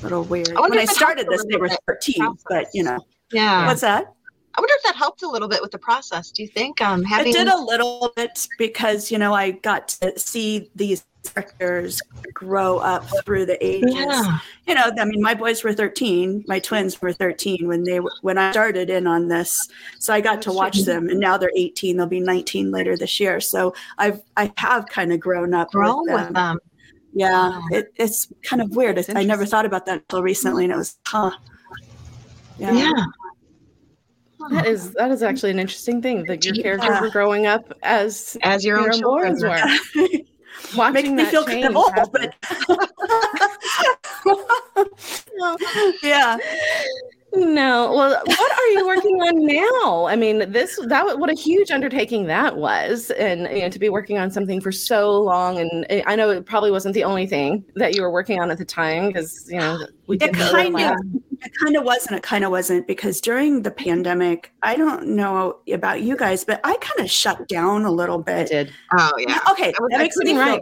little 0.02 0.24
weird. 0.24 0.50
I 0.56 0.60
when 0.60 0.78
I 0.78 0.84
started 0.84 1.26
this, 1.28 1.44
they 1.50 1.56
were 1.56 1.70
13, 1.86 2.36
but 2.48 2.68
you 2.72 2.82
know, 2.82 2.98
yeah. 3.32 3.66
What's 3.66 3.80
that? 3.80 4.15
I 4.56 4.60
wonder 4.60 4.74
if 4.76 4.82
that 4.84 4.96
helped 4.96 5.22
a 5.22 5.28
little 5.28 5.48
bit 5.48 5.60
with 5.60 5.70
the 5.70 5.78
process. 5.78 6.30
Do 6.30 6.42
you 6.42 6.48
think? 6.48 6.80
Um, 6.80 7.02
having 7.04 7.28
it 7.28 7.36
did 7.36 7.48
a 7.48 7.58
little 7.58 8.12
bit 8.16 8.46
because 8.58 9.10
you 9.10 9.18
know 9.18 9.34
I 9.34 9.50
got 9.52 9.88
to 9.88 10.18
see 10.18 10.70
these 10.74 11.04
characters 11.26 12.00
grow 12.32 12.78
up 12.78 13.04
through 13.24 13.46
the 13.46 13.64
ages. 13.64 13.94
Yeah. 13.94 14.38
You 14.66 14.74
know, 14.74 14.90
I 14.98 15.04
mean, 15.04 15.20
my 15.20 15.34
boys 15.34 15.62
were 15.62 15.72
13, 15.72 16.44
my 16.46 16.58
twins 16.58 17.00
were 17.00 17.12
13 17.12 17.66
when 17.66 17.84
they 17.84 17.98
when 18.22 18.38
I 18.38 18.52
started 18.52 18.90
in 18.90 19.06
on 19.06 19.28
this. 19.28 19.68
So 19.98 20.12
I 20.12 20.20
got 20.20 20.42
to 20.42 20.52
watch 20.52 20.80
them, 20.80 21.08
and 21.08 21.20
now 21.20 21.36
they're 21.36 21.52
18. 21.56 21.96
They'll 21.96 22.06
be 22.06 22.20
19 22.20 22.70
later 22.70 22.96
this 22.96 23.20
year. 23.20 23.40
So 23.40 23.74
I've 23.98 24.22
I 24.36 24.52
have 24.56 24.86
kind 24.86 25.12
of 25.12 25.20
grown 25.20 25.54
up 25.54 25.70
grown 25.70 26.00
with 26.00 26.06
them. 26.06 26.24
With 26.24 26.34
them. 26.34 26.58
Yeah, 27.12 27.60
it, 27.70 27.92
it's 27.96 28.30
kind 28.42 28.60
of 28.60 28.76
weird. 28.76 29.02
I 29.14 29.22
never 29.24 29.46
thought 29.46 29.64
about 29.64 29.86
that 29.86 30.00
until 30.00 30.22
recently, 30.22 30.64
and 30.64 30.72
it 30.72 30.76
was 30.76 30.98
huh. 31.06 31.30
Yeah. 32.58 32.72
yeah. 32.72 33.04
That 34.50 34.66
is 34.66 34.92
that 34.92 35.10
is 35.10 35.22
actually 35.22 35.50
an 35.50 35.58
interesting 35.58 36.00
thing 36.00 36.24
that 36.24 36.44
your 36.44 36.54
characters 36.54 36.90
yeah. 36.90 37.00
were 37.00 37.10
growing 37.10 37.46
up 37.46 37.72
as 37.82 38.36
as 38.42 38.64
your, 38.64 38.80
your 38.80 38.92
own 38.92 38.98
children 38.98 39.36
were. 39.40 39.60
Watching 40.74 41.14
Makes 41.14 41.26
me 41.26 41.30
feel 41.30 41.44
kind 41.44 41.64
of 41.64 41.76
old, 41.76 41.92
but 42.12 42.34
yeah. 46.02 46.38
No. 47.36 47.92
Well, 47.92 48.22
what 48.24 48.52
are 48.52 48.66
you 48.68 48.86
working 48.86 49.16
on 49.16 49.46
now? 49.46 50.06
I 50.06 50.16
mean, 50.16 50.50
this 50.50 50.78
that 50.86 51.18
what 51.18 51.30
a 51.30 51.34
huge 51.34 51.70
undertaking 51.70 52.26
that 52.26 52.56
was, 52.56 53.10
and 53.12 53.42
you 53.42 53.62
know, 53.62 53.68
to 53.68 53.78
be 53.78 53.88
working 53.88 54.18
on 54.18 54.30
something 54.30 54.60
for 54.60 54.72
so 54.72 55.20
long. 55.20 55.58
And 55.58 55.86
I 56.06 56.16
know 56.16 56.30
it 56.30 56.46
probably 56.46 56.70
wasn't 56.70 56.94
the 56.94 57.04
only 57.04 57.26
thing 57.26 57.64
that 57.74 57.94
you 57.94 58.02
were 58.02 58.10
working 58.10 58.40
on 58.40 58.50
at 58.50 58.58
the 58.58 58.64
time, 58.64 59.08
because 59.08 59.48
you 59.50 59.58
know 59.58 59.86
we 60.06 60.16
it 60.18 60.32
kind 60.32 60.74
of 60.74 60.96
it 61.42 61.52
kind 61.62 61.76
of 61.76 61.84
wasn't. 61.84 62.16
it 62.16 62.22
kind 62.22 62.44
of 62.44 62.50
wasn't 62.50 62.86
because 62.86 63.20
during 63.20 63.62
the 63.62 63.70
pandemic, 63.70 64.52
I 64.62 64.76
don't 64.76 65.08
know 65.08 65.58
about 65.72 66.02
you 66.02 66.16
guys, 66.16 66.44
but 66.44 66.60
I 66.64 66.76
kind 66.80 67.00
of 67.00 67.10
shut 67.10 67.48
down 67.48 67.84
a 67.84 67.90
little 67.90 68.18
bit. 68.18 68.38
I 68.38 68.44
did. 68.44 68.72
Oh 68.96 69.12
yeah. 69.18 69.40
Okay, 69.50 69.72
that 69.90 69.98
makes 69.98 70.16
me 70.16 70.36
right. 70.36 70.60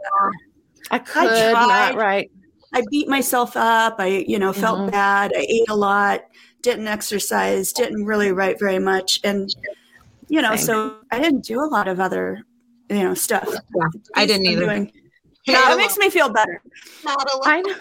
I 0.91 0.99
could 0.99 1.31
I 1.31 1.53
tried. 1.53 1.67
not 1.67 1.95
right. 1.97 2.31
I 2.75 2.83
beat 2.91 3.09
myself 3.09 3.57
up. 3.57 3.97
I, 3.99 4.25
you 4.27 4.39
know, 4.39 4.53
felt 4.53 4.81
mm-hmm. 4.81 4.91
bad. 4.91 5.33
I 5.37 5.47
ate 5.49 5.69
a 5.69 5.77
lot 5.77 6.25
didn't 6.65 6.89
exercise, 6.89 7.73
didn't 7.73 8.05
really 8.05 8.33
write 8.33 8.59
very 8.59 8.81
much. 8.81 9.21
And, 9.23 9.55
you 10.29 10.43
know, 10.43 10.57
Same. 10.57 10.67
so 10.67 10.97
I 11.13 11.21
didn't 11.21 11.45
do 11.45 11.61
a 11.61 11.69
lot 11.69 11.87
of 11.87 12.01
other, 12.01 12.45
you 12.91 13.05
know, 13.05 13.15
stuff. 13.15 13.47
Yeah, 13.49 13.89
I 14.17 14.27
didn't 14.27 14.47
either. 14.47 14.65
Doing, 14.65 14.93
yeah, 15.47 15.73
it 15.73 15.77
makes 15.77 15.97
me 15.99 16.11
feel 16.11 16.31
better. 16.31 16.61
Not 17.05 17.29
alone. 17.35 17.77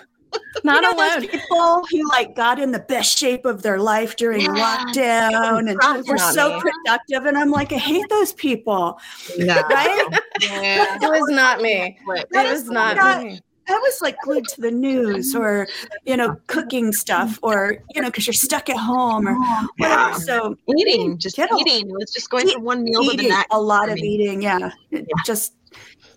Not 0.63 0.75
you 0.75 0.81
know, 0.81 0.97
alone. 0.97 1.21
Those 1.21 1.29
people 1.29 1.81
who 1.89 2.09
like 2.09 2.35
got 2.35 2.59
in 2.59 2.71
the 2.71 2.79
best 2.79 3.17
shape 3.17 3.45
of 3.45 3.61
their 3.61 3.79
life 3.79 4.15
during 4.15 4.41
yeah. 4.41 4.49
lockdown 4.49 5.69
and 5.69 6.07
were 6.07 6.17
so 6.17 6.55
me. 6.55 6.61
productive. 6.61 7.25
And 7.25 7.37
I'm 7.37 7.51
like, 7.51 7.71
I 7.71 7.77
hate 7.77 8.05
those 8.09 8.33
people. 8.33 8.99
No. 9.37 9.61
Right? 9.69 10.19
Yeah. 10.41 10.97
It 11.01 11.09
was 11.09 11.29
not 11.29 11.61
me. 11.61 11.97
It 12.07 12.31
was 12.33 12.69
not 12.69 13.23
me. 13.23 13.39
I 13.67 13.73
was 13.73 14.01
like 14.01 14.15
glued 14.23 14.47
to 14.49 14.61
the 14.61 14.71
news 14.71 15.35
or, 15.35 15.67
you 16.05 16.17
know, 16.17 16.37
cooking 16.47 16.91
stuff 16.91 17.39
or, 17.41 17.77
you 17.95 18.01
know, 18.01 18.09
because 18.09 18.27
you're 18.27 18.33
stuck 18.33 18.69
at 18.69 18.77
home 18.77 19.27
or 19.27 19.35
whatever. 19.77 20.19
So 20.19 20.57
eating, 20.77 21.17
just 21.17 21.39
eating. 21.39 21.89
It 21.89 21.93
was 21.93 22.11
just 22.11 22.29
going 22.29 22.47
eat, 22.47 22.55
from 22.55 22.63
one 22.63 22.83
meal 22.83 23.03
to 23.09 23.17
the 23.17 23.29
next. 23.29 23.47
A 23.51 23.59
lot 23.59 23.89
of 23.89 23.97
eating. 23.97 24.41
Yeah. 24.41 24.71
yeah. 24.89 25.01
Just 25.25 25.53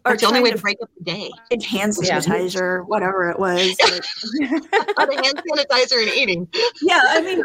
or 0.07 0.13
it's 0.13 0.23
the 0.23 0.29
only 0.29 0.41
way 0.41 0.53
to 0.53 0.59
break 0.59 0.77
up 0.83 0.91
the 0.97 1.05
day. 1.05 1.31
Hand 1.67 1.93
sanitizer, 1.93 2.79
yeah. 2.79 2.85
whatever 2.85 3.29
it 3.29 3.39
was. 3.39 3.77
Like, 3.83 4.05
hand 5.25 5.43
sanitizer 5.51 6.01
and 6.01 6.15
eating. 6.15 6.49
Yeah, 6.81 7.03
I 7.05 7.21
mean, 7.21 7.43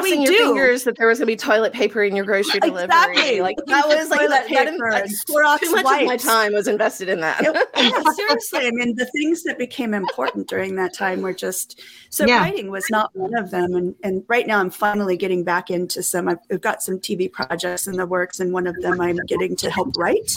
what 0.00 0.08
did 0.08 0.18
we 0.18 0.24
your 0.24 0.32
do? 0.32 0.44
fingers 0.46 0.84
that 0.84 0.96
there 0.96 1.08
was 1.08 1.18
going 1.18 1.26
to 1.26 1.32
be 1.32 1.36
toilet 1.36 1.72
paper 1.72 2.02
in 2.02 2.14
your 2.14 2.24
grocery 2.24 2.60
delivery. 2.60 2.84
Exactly. 2.84 3.40
Like 3.40 3.56
that 3.66 3.86
was 3.86 4.10
like 4.10 4.20
that, 4.20 4.48
that, 4.48 4.48
that, 4.48 5.60
too 5.60 5.70
much 5.72 5.84
wipes. 5.84 6.02
of 6.02 6.06
my 6.06 6.16
time 6.16 6.52
was 6.52 6.68
invested 6.68 7.08
in 7.08 7.20
that. 7.20 7.40
It, 7.42 7.68
yeah, 7.76 8.12
seriously. 8.12 8.66
I 8.66 8.70
mean, 8.70 8.94
the 8.96 9.06
things 9.06 9.42
that 9.44 9.58
became 9.58 9.94
important 9.94 10.48
during 10.48 10.76
that 10.76 10.94
time 10.94 11.22
were 11.22 11.34
just 11.34 11.80
so 12.10 12.26
yeah. 12.26 12.38
writing 12.38 12.70
was 12.70 12.86
not 12.90 13.10
one 13.14 13.36
of 13.36 13.50
them. 13.50 13.74
And 13.74 13.94
and 14.02 14.24
right 14.28 14.46
now 14.46 14.60
I'm 14.60 14.70
finally 14.70 15.16
getting 15.16 15.44
back 15.44 15.70
into 15.70 16.02
some. 16.02 16.28
I've, 16.28 16.38
I've, 16.50 16.60
got 16.60 16.82
some 16.82 16.98
TV 16.98 17.30
projects 17.30 17.86
in 17.86 17.96
the 17.96 18.06
works, 18.06 18.40
and 18.40 18.52
one 18.52 18.66
of 18.66 18.74
them 18.80 19.00
I'm 19.00 19.16
getting 19.26 19.54
to 19.56 19.70
help 19.70 19.96
write. 19.96 20.34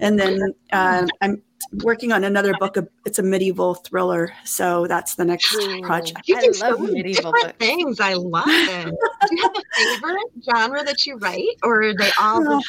And 0.00 0.18
then 0.18 0.54
uh, 0.72 1.06
I'm 1.20 1.42
working 1.82 2.12
on 2.12 2.24
another 2.24 2.54
book. 2.58 2.76
It's 3.06 3.18
a 3.18 3.22
medieval 3.22 3.74
thriller, 3.74 4.32
so 4.44 4.86
that's 4.86 5.14
the 5.14 5.24
next 5.24 5.54
project. 5.82 6.20
You 6.26 6.36
I 6.36 6.46
love 6.46 6.78
so 6.78 6.78
medieval 6.78 7.32
different 7.32 7.58
books. 7.58 7.66
things. 7.66 8.00
I 8.00 8.14
love 8.14 8.44
it. 8.46 8.94
do 9.28 9.36
you 9.36 9.42
have 9.42 9.56
a 9.56 9.62
favorite 9.76 10.32
genre 10.50 10.84
that 10.84 11.06
you 11.06 11.16
write, 11.16 11.56
or 11.62 11.82
are 11.82 11.94
they 11.94 12.10
all? 12.20 12.42
No. 12.42 12.60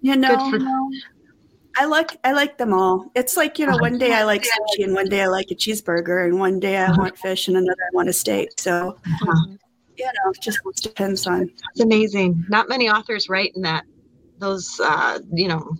You 0.00 0.16
know, 0.16 0.50
for- 0.50 0.58
I 1.76 1.86
like 1.86 2.16
I 2.24 2.32
like 2.32 2.58
them 2.58 2.72
all. 2.72 3.10
It's 3.14 3.36
like 3.36 3.58
you 3.58 3.66
know, 3.66 3.76
one 3.78 3.98
day 3.98 4.12
I 4.12 4.24
like 4.24 4.42
sushi, 4.42 4.84
and 4.84 4.94
one 4.94 5.08
day 5.08 5.22
I 5.22 5.26
like 5.26 5.50
a 5.50 5.54
cheeseburger, 5.54 6.24
and 6.24 6.38
one 6.38 6.60
day 6.60 6.76
I 6.76 6.90
want 6.96 7.18
fish, 7.18 7.48
and 7.48 7.56
another 7.56 7.82
I 7.82 7.94
want 7.94 8.08
a 8.08 8.12
steak. 8.12 8.50
So, 8.58 8.96
uh-huh. 9.04 9.46
you 9.96 10.04
know, 10.04 10.32
just 10.40 10.60
depends 10.82 11.26
on. 11.26 11.50
It's 11.72 11.80
amazing. 11.80 12.44
Not 12.48 12.68
many 12.68 12.88
authors 12.88 13.28
write 13.28 13.52
in 13.56 13.62
that 13.62 13.84
those 14.38 14.80
uh, 14.80 15.18
you 15.32 15.48
know 15.48 15.76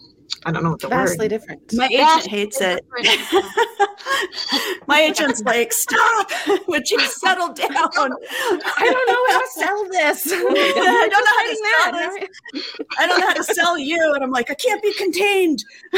I 0.46 0.52
don't 0.52 0.62
know 0.62 0.70
what 0.70 0.80
the 0.80 0.88
vastly 0.88 1.24
word. 1.24 1.28
different. 1.30 1.72
My 1.74 1.86
agent 1.86 2.26
hates 2.26 2.60
it. 2.60 2.84
My 4.86 5.00
agent's 5.00 5.42
like, 5.42 5.72
stop. 5.72 6.30
Would 6.68 6.90
you 6.90 7.00
settle 7.00 7.52
down? 7.52 7.70
I 7.72 7.88
don't 7.88 9.08
know 9.08 9.24
how 9.30 9.40
to 9.40 9.48
sell 9.50 9.88
this. 9.90 10.26
I 10.32 11.08
don't 11.10 11.24
know 11.24 11.36
how 11.38 11.44
to 11.48 11.56
sell 11.64 11.92
this. 11.92 12.28
I 12.98 13.06
don't 13.06 13.20
know 13.20 13.26
how 13.26 13.34
to 13.34 13.44
sell 13.44 13.78
you. 13.78 14.12
And 14.14 14.22
I'm 14.22 14.30
like, 14.30 14.50
I 14.50 14.54
can't 14.54 14.82
be 14.82 14.92
contained. 14.94 15.64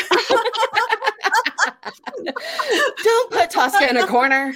don't 3.03 3.31
put 3.31 3.51
Tosca 3.51 3.90
in 3.90 3.96
a 3.96 4.07
corner. 4.07 4.53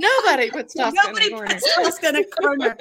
Nobody 0.00 0.50
puts 0.50 0.74
Tosca 0.74 1.00
Nobody 1.04 1.26
in 1.26 1.32
a 1.32 1.36
corner. 1.36 1.54
Puts 1.54 1.74
Tosca 1.74 2.08
in 2.10 2.16
a 2.16 2.24
corner. 2.24 2.76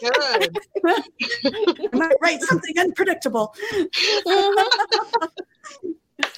Good. 0.00 0.58
I 0.84 1.88
might 1.92 2.16
write 2.20 2.42
something 2.42 2.78
unpredictable. 2.78 3.54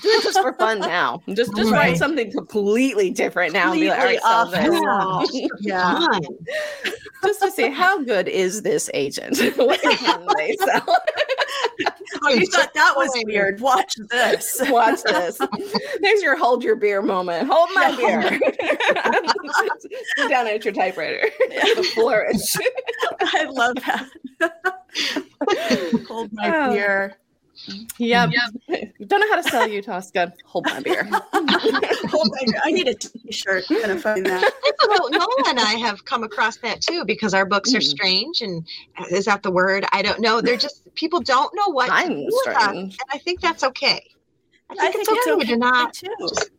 Do 0.01 0.09
it 0.11 0.23
just 0.23 0.41
for 0.41 0.53
fun 0.55 0.81
now. 0.81 1.23
Just 1.29 1.55
just 1.57 1.71
right. 1.71 1.91
write 1.91 1.97
something 1.97 2.31
completely 2.31 3.11
different 3.11 3.53
now 3.53 3.71
completely 3.71 3.91
and 3.91 4.09
be 4.09 4.15
like, 4.15 4.25
off 4.25 4.51
this. 5.31 5.51
Yeah. 5.61 6.09
just 7.25 7.41
to 7.41 7.51
see 7.51 7.71
how 7.71 8.03
good 8.03 8.29
is 8.29 8.63
this 8.63 8.91
agent? 8.95 9.39
what 9.57 9.81
can 9.81 10.27
they 10.37 10.57
sell? 10.57 10.85
oh, 12.23 12.29
you 12.29 12.47
thought 12.47 12.73
that 12.75 12.95
was 12.97 13.11
weird. 13.25 13.61
Watch 13.61 13.95
this. 14.11 14.61
Watch 14.69 15.03
this. 15.03 15.39
There's 16.01 16.23
your 16.23 16.37
hold 16.37 16.63
your 16.63 16.77
beer 16.77 17.03
moment. 17.03 17.49
Hold 17.51 17.69
my 17.75 17.97
beer. 17.97 18.39
Sit 20.17 20.29
down 20.29 20.47
at 20.47 20.65
your 20.65 20.75
typewriter. 20.75 21.29
Flourish. 21.95 22.57
I 23.21 23.45
love 23.45 23.75
that. 23.87 24.09
hold 26.07 26.33
my 26.33 26.67
oh. 26.67 26.73
beer. 26.73 27.17
Yep. 27.99 28.31
yep. 28.69 28.95
Don't 29.07 29.21
know 29.21 29.29
how 29.29 29.41
to 29.41 29.43
sell 29.43 29.69
you, 29.69 29.83
Tosca. 29.83 30.33
Hold 30.45 30.67
my 30.67 30.81
beer. 30.81 31.05
Hold 31.33 32.31
my 32.31 32.39
beer. 32.47 32.61
I 32.65 32.71
need 32.71 32.89
a 32.89 32.95
t-shirt. 32.95 33.65
I'm 33.71 33.81
gonna 33.81 33.99
find 33.99 34.25
that. 34.27 34.53
well, 34.89 35.11
Nola 35.11 35.27
and 35.49 35.61
I 35.61 35.75
have 35.75 36.05
come 36.05 36.23
across 36.23 36.57
that 36.59 36.81
too 36.81 37.05
because 37.05 37.35
our 37.35 37.45
books 37.45 37.75
are 37.75 37.79
hmm. 37.79 37.83
strange, 37.83 38.41
and 38.41 38.67
is 39.11 39.25
that 39.27 39.43
the 39.43 39.51
word? 39.51 39.85
I 39.93 40.03
don't 40.03 40.21
know. 40.21 40.41
They're 40.41 40.57
just 40.57 40.83
people 40.95 41.21
don't 41.21 41.53
know 41.55 41.73
what 41.73 41.91
I'm 41.91 42.09
to 42.09 42.15
do 42.15 42.43
strange. 42.43 42.97
and 42.99 43.11
I 43.11 43.19
think 43.19 43.41
that's 43.41 43.65
okay. 43.65 44.03
I 44.71 44.75
think, 44.75 44.83
I 44.83 44.93
think 44.93 45.09
it's 45.09 45.29
okay 45.29 45.45
to 45.53 45.57
not. 45.57 45.95
Just, 45.95 46.51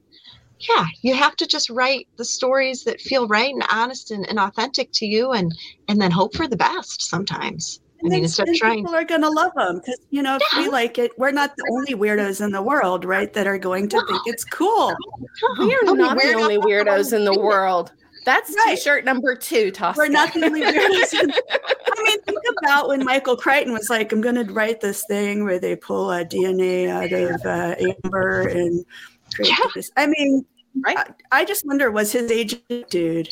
yeah, 0.59 0.85
you 1.01 1.13
have 1.13 1.35
to 1.37 1.47
just 1.47 1.69
write 1.69 2.07
the 2.17 2.25
stories 2.25 2.83
that 2.83 2.99
feel 2.99 3.27
right 3.27 3.53
and 3.53 3.63
honest 3.71 4.11
and, 4.11 4.27
and 4.27 4.39
authentic 4.39 4.91
to 4.93 5.05
you, 5.05 5.31
and 5.31 5.55
and 5.87 6.01
then 6.01 6.11
hope 6.11 6.35
for 6.35 6.47
the 6.47 6.57
best 6.57 7.01
sometimes. 7.01 7.79
And 8.01 8.13
I 8.13 8.15
mean, 8.15 8.23
instead 8.23 8.47
of 8.47 8.55
trying, 8.55 8.79
people 8.79 8.95
are 8.95 9.03
going 9.03 9.21
to 9.21 9.29
love 9.29 9.53
them 9.55 9.79
because 9.79 9.99
you 10.09 10.21
know 10.21 10.35
if 10.35 10.41
yeah. 10.53 10.61
we 10.61 10.69
like 10.69 10.97
it, 10.97 11.11
we're 11.17 11.31
not 11.31 11.55
the 11.57 11.65
only 11.71 11.93
weirdos 11.93 12.43
in 12.43 12.51
the 12.51 12.61
world, 12.61 13.03
right? 13.03 13.31
That 13.33 13.47
are 13.47 13.57
going 13.57 13.89
to 13.89 13.97
no. 13.97 14.05
think 14.05 14.21
it's 14.25 14.45
cool. 14.45 14.93
We 15.59 15.73
are 15.73 15.95
not 15.95 16.17
the 16.17 16.33
only 16.33 16.57
weirdos 16.57 17.13
in 17.13 17.23
the 17.23 17.39
world. 17.39 17.91
That's 18.25 18.53
right. 18.55 18.75
t-shirt 18.75 19.05
number 19.05 19.35
two, 19.35 19.71
Tosca. 19.71 19.97
We're 19.97 20.07
not 20.07 20.33
the 20.33 20.45
only 20.45 20.61
weirdos. 20.63 21.13
I 21.13 22.03
mean, 22.03 22.21
think 22.21 22.39
about 22.61 22.87
when 22.87 23.03
Michael 23.03 23.35
Crichton 23.35 23.73
was 23.73 23.89
like, 23.89 24.11
"I'm 24.11 24.21
going 24.21 24.35
to 24.35 24.51
write 24.53 24.81
this 24.81 25.05
thing 25.07 25.43
where 25.43 25.59
they 25.59 25.75
pull 25.75 26.11
a 26.11 26.25
DNA 26.25 26.89
out 26.89 27.11
of 27.11 27.45
uh, 27.45 27.75
amber 28.03 28.47
and 28.47 28.85
create 29.33 29.51
yeah. 29.51 29.69
this." 29.75 29.91
I 29.97 30.07
mean, 30.07 30.45
right? 30.81 30.97
I, 30.97 31.41
I 31.41 31.45
just 31.45 31.65
wonder, 31.65 31.91
was 31.91 32.11
his 32.11 32.31
agent 32.31 32.89
dude? 32.89 33.29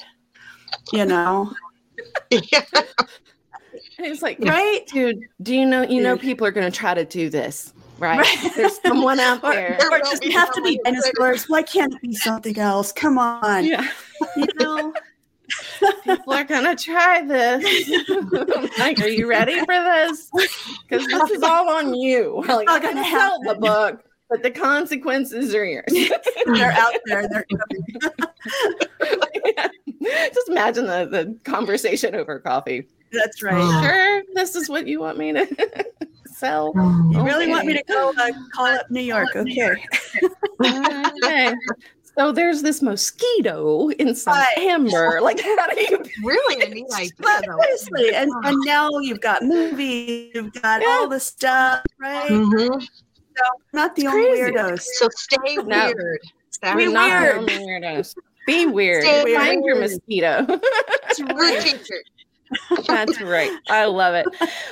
You 0.94 1.06
know. 1.06 1.54
yeah. 2.30 2.64
It's 4.00 4.22
like, 4.22 4.40
right, 4.40 4.86
dude. 4.88 5.28
Do 5.42 5.56
you 5.56 5.66
know? 5.66 5.84
You 5.84 6.02
know, 6.02 6.18
people 6.18 6.46
are 6.48 6.52
going 6.52 6.70
to 6.70 6.76
try 6.78 6.94
to 6.94 7.06
do 7.06 7.30
this, 7.30 7.74
right? 8.00 8.20
right. 8.20 8.52
There's 8.56 8.82
someone 8.82 9.20
out 9.20 9.42
there. 9.44 9.78
or, 9.82 9.98
or 9.98 10.00
just 10.00 10.24
have 10.26 10.52
to 10.54 10.62
be 10.62 10.80
dinosaurs. 10.84 11.50
Why 11.50 11.63
can't 11.63 11.94
it 11.94 12.02
be 12.02 12.16
something 12.16 12.58
else? 12.58 12.92
Come 12.92 13.18
on. 13.18 13.66
Yeah. 13.66 13.88
You 14.36 14.48
know. 14.60 14.94
people 16.04 16.34
are 16.34 16.44
gonna 16.44 16.76
try 16.76 17.22
this. 17.22 17.90
like, 18.80 19.00
are 19.00 19.08
you 19.08 19.30
ready 19.30 19.58
for 19.60 19.68
this? 19.68 20.30
Because 20.88 21.08
this 21.08 21.32
is 21.32 21.44
all 21.44 21.70
on 21.70 21.94
you. 21.94 22.44
Like, 22.48 22.68
I'm 22.70 22.82
gonna 22.82 23.06
sell 23.06 23.40
the 23.44 23.56
book, 23.56 24.04
but 24.30 24.44
the 24.44 24.52
consequences 24.52 25.56
are 25.56 25.63
yours. 25.63 25.86
they're 26.46 26.72
out 26.72 26.94
there. 27.06 27.30
They're 27.30 27.46
yeah. 29.46 29.68
Just 30.34 30.50
imagine 30.50 30.86
the, 30.86 31.06
the 31.06 31.38
conversation 31.44 32.16
over 32.16 32.40
coffee. 32.40 32.88
That's 33.12 33.41
right. 33.41 33.84
Sure, 33.84 34.24
this 34.34 34.56
is 34.56 34.70
what 34.70 34.88
you 34.88 35.00
want 35.00 35.17
me 35.17 35.34
to 35.34 35.48
sell. 36.28 36.72
You 37.12 37.22
really 37.24 37.48
want 37.48 37.65
me 37.65 37.74
to 37.74 37.84
go 37.88 38.13
uh, 38.17 38.32
call 38.54 38.67
up 38.67 38.89
New 38.91 39.02
York? 39.02 39.36
Okay. 39.36 39.76
okay. 40.62 41.54
So 42.17 42.32
there's 42.32 42.63
this 42.63 42.82
mosquito 42.82 43.89
in 43.89 44.15
some 44.15 44.34
right. 44.34 44.58
amber. 44.58 45.20
Like, 45.28 45.39
how 45.39 45.67
do 45.67 45.80
you 45.80 46.04
really 46.24 46.65
a 46.65 46.70
neat 46.70 46.88
idea? 46.93 47.12
Seriously, 47.62 48.15
and, 48.15 48.32
and 48.43 48.58
now 48.65 48.89
you've 49.00 49.22
got 49.22 49.43
movies, 49.43 50.32
you've 50.34 50.54
got 50.54 50.82
yeah. 50.82 50.88
all 50.88 51.08
the 51.08 51.20
stuff, 51.20 51.84
right? 52.00 52.30
Mm-hmm. 52.30 52.80
So 52.80 53.43
not 53.74 53.96
the 53.96 54.04
it's 54.04 54.13
only 54.13 54.30
crazy. 54.30 54.52
weirdos. 54.52 54.82
So 54.82 55.10
stay 55.12 55.56
no. 55.58 55.63
weird. 55.63 56.20
Be 56.62 56.76
weird. 56.76 56.93
not 56.93 57.10
the 57.10 57.38
only 57.38 57.54
weirdos. 57.54 58.15
Be 58.48 58.65
weird. 58.65 59.04
Stay 59.04 59.36
Find 59.36 59.62
weird. 59.62 59.65
your 59.65 59.76
mosquito. 59.76 60.46
It's 61.10 61.20
really 61.20 61.78
That's 62.88 63.22
right. 63.22 63.52
I 63.70 63.86
love 63.86 64.16
it. 64.16 64.28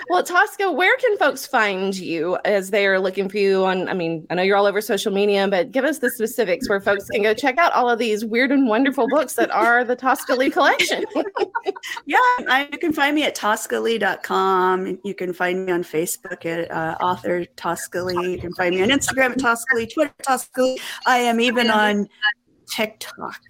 Well, 0.10 0.24
Tosca, 0.24 0.72
where 0.72 0.96
can 0.98 1.18
folks 1.18 1.46
find 1.46 1.96
you 1.96 2.38
as 2.46 2.70
they 2.70 2.88
are 2.88 3.00
looking 3.00 3.30
for 3.30 3.38
you 3.38 3.66
on? 3.66 3.90
I 3.90 3.94
mean, 3.94 4.26
I 4.30 4.36
know 4.36 4.44
you're 4.44 4.58
all 4.58 4.66
over 4.66 4.82
social 4.82 5.12
media, 5.12 5.48
but 5.48 5.72
give 5.72 5.86
us 5.86 6.00
the 6.00 6.10
specifics 6.10 6.70
where 6.70 6.80
folks 6.80 7.08
can 7.10 7.24
go 7.24 7.34
check 7.34 7.58
out 7.58 7.74
all 7.74 7.90
of 7.90 8.00
these 8.00 8.24
weird 8.24 8.52
and 8.52 8.68
wonderful 8.68 9.08
books 9.08 9.34
that 9.34 9.52
are 9.52 9.84
the 9.84 9.96
Tosca 9.96 10.36
Lee 10.36 10.50
collection. 10.50 11.06
yeah, 12.06 12.18
I, 12.48 12.68
you 12.72 12.78
can 12.78 12.94
find 12.94 13.16
me 13.16 13.24
at 13.24 13.36
toscalee.com. 13.36 15.00
You 15.04 15.14
can 15.14 15.34
find 15.34 15.66
me 15.66 15.72
on 15.72 15.84
Facebook 15.84 16.46
at 16.46 16.72
uh, 16.72 16.98
author 17.02 17.46
Tosca 17.46 18.02
Lee. 18.02 18.34
You 18.34 18.40
can 18.40 18.54
find 18.54 18.76
me 18.76 18.82
on 18.84 18.90
Instagram 18.90 19.32
at 19.32 19.40
Tosca 19.40 19.76
Lee, 19.76 19.88
Twitter 19.88 20.14
Tosca 20.22 20.62
Lee. 20.62 20.80
I 21.06 21.18
am 21.18 21.40
even 21.40 21.70
on 21.70 22.08
TikTok. 22.68 23.42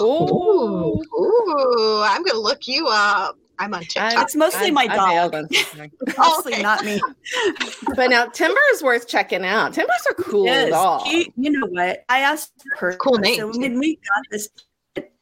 Oh, 0.00 1.02
ooh, 1.18 2.02
I'm 2.04 2.22
gonna 2.22 2.38
look 2.38 2.68
you 2.68 2.88
up. 2.90 3.36
I'm 3.58 3.74
on 3.74 3.82
TikTok. 3.82 4.24
It's 4.24 4.34
mostly 4.34 4.68
I'm, 4.68 4.74
my 4.74 4.86
dog. 4.86 5.34
mostly 6.18 6.54
okay. 6.54 6.62
not 6.62 6.84
me. 6.84 7.00
but 7.96 8.10
now 8.10 8.26
Timber 8.26 8.60
is 8.72 8.82
worth 8.82 9.06
checking 9.06 9.44
out. 9.44 9.74
Timber's 9.74 10.06
a 10.10 10.14
cool 10.14 10.46
yes. 10.46 10.70
dog. 10.70 11.02
He, 11.02 11.32
you 11.36 11.50
know 11.50 11.66
what? 11.68 12.04
I 12.08 12.20
asked 12.20 12.52
her. 12.78 12.94
Cool 12.94 13.18
name. 13.18 13.38
So 13.38 13.58
when 13.58 13.78
we 13.78 13.96
got 13.96 14.24
this 14.30 14.48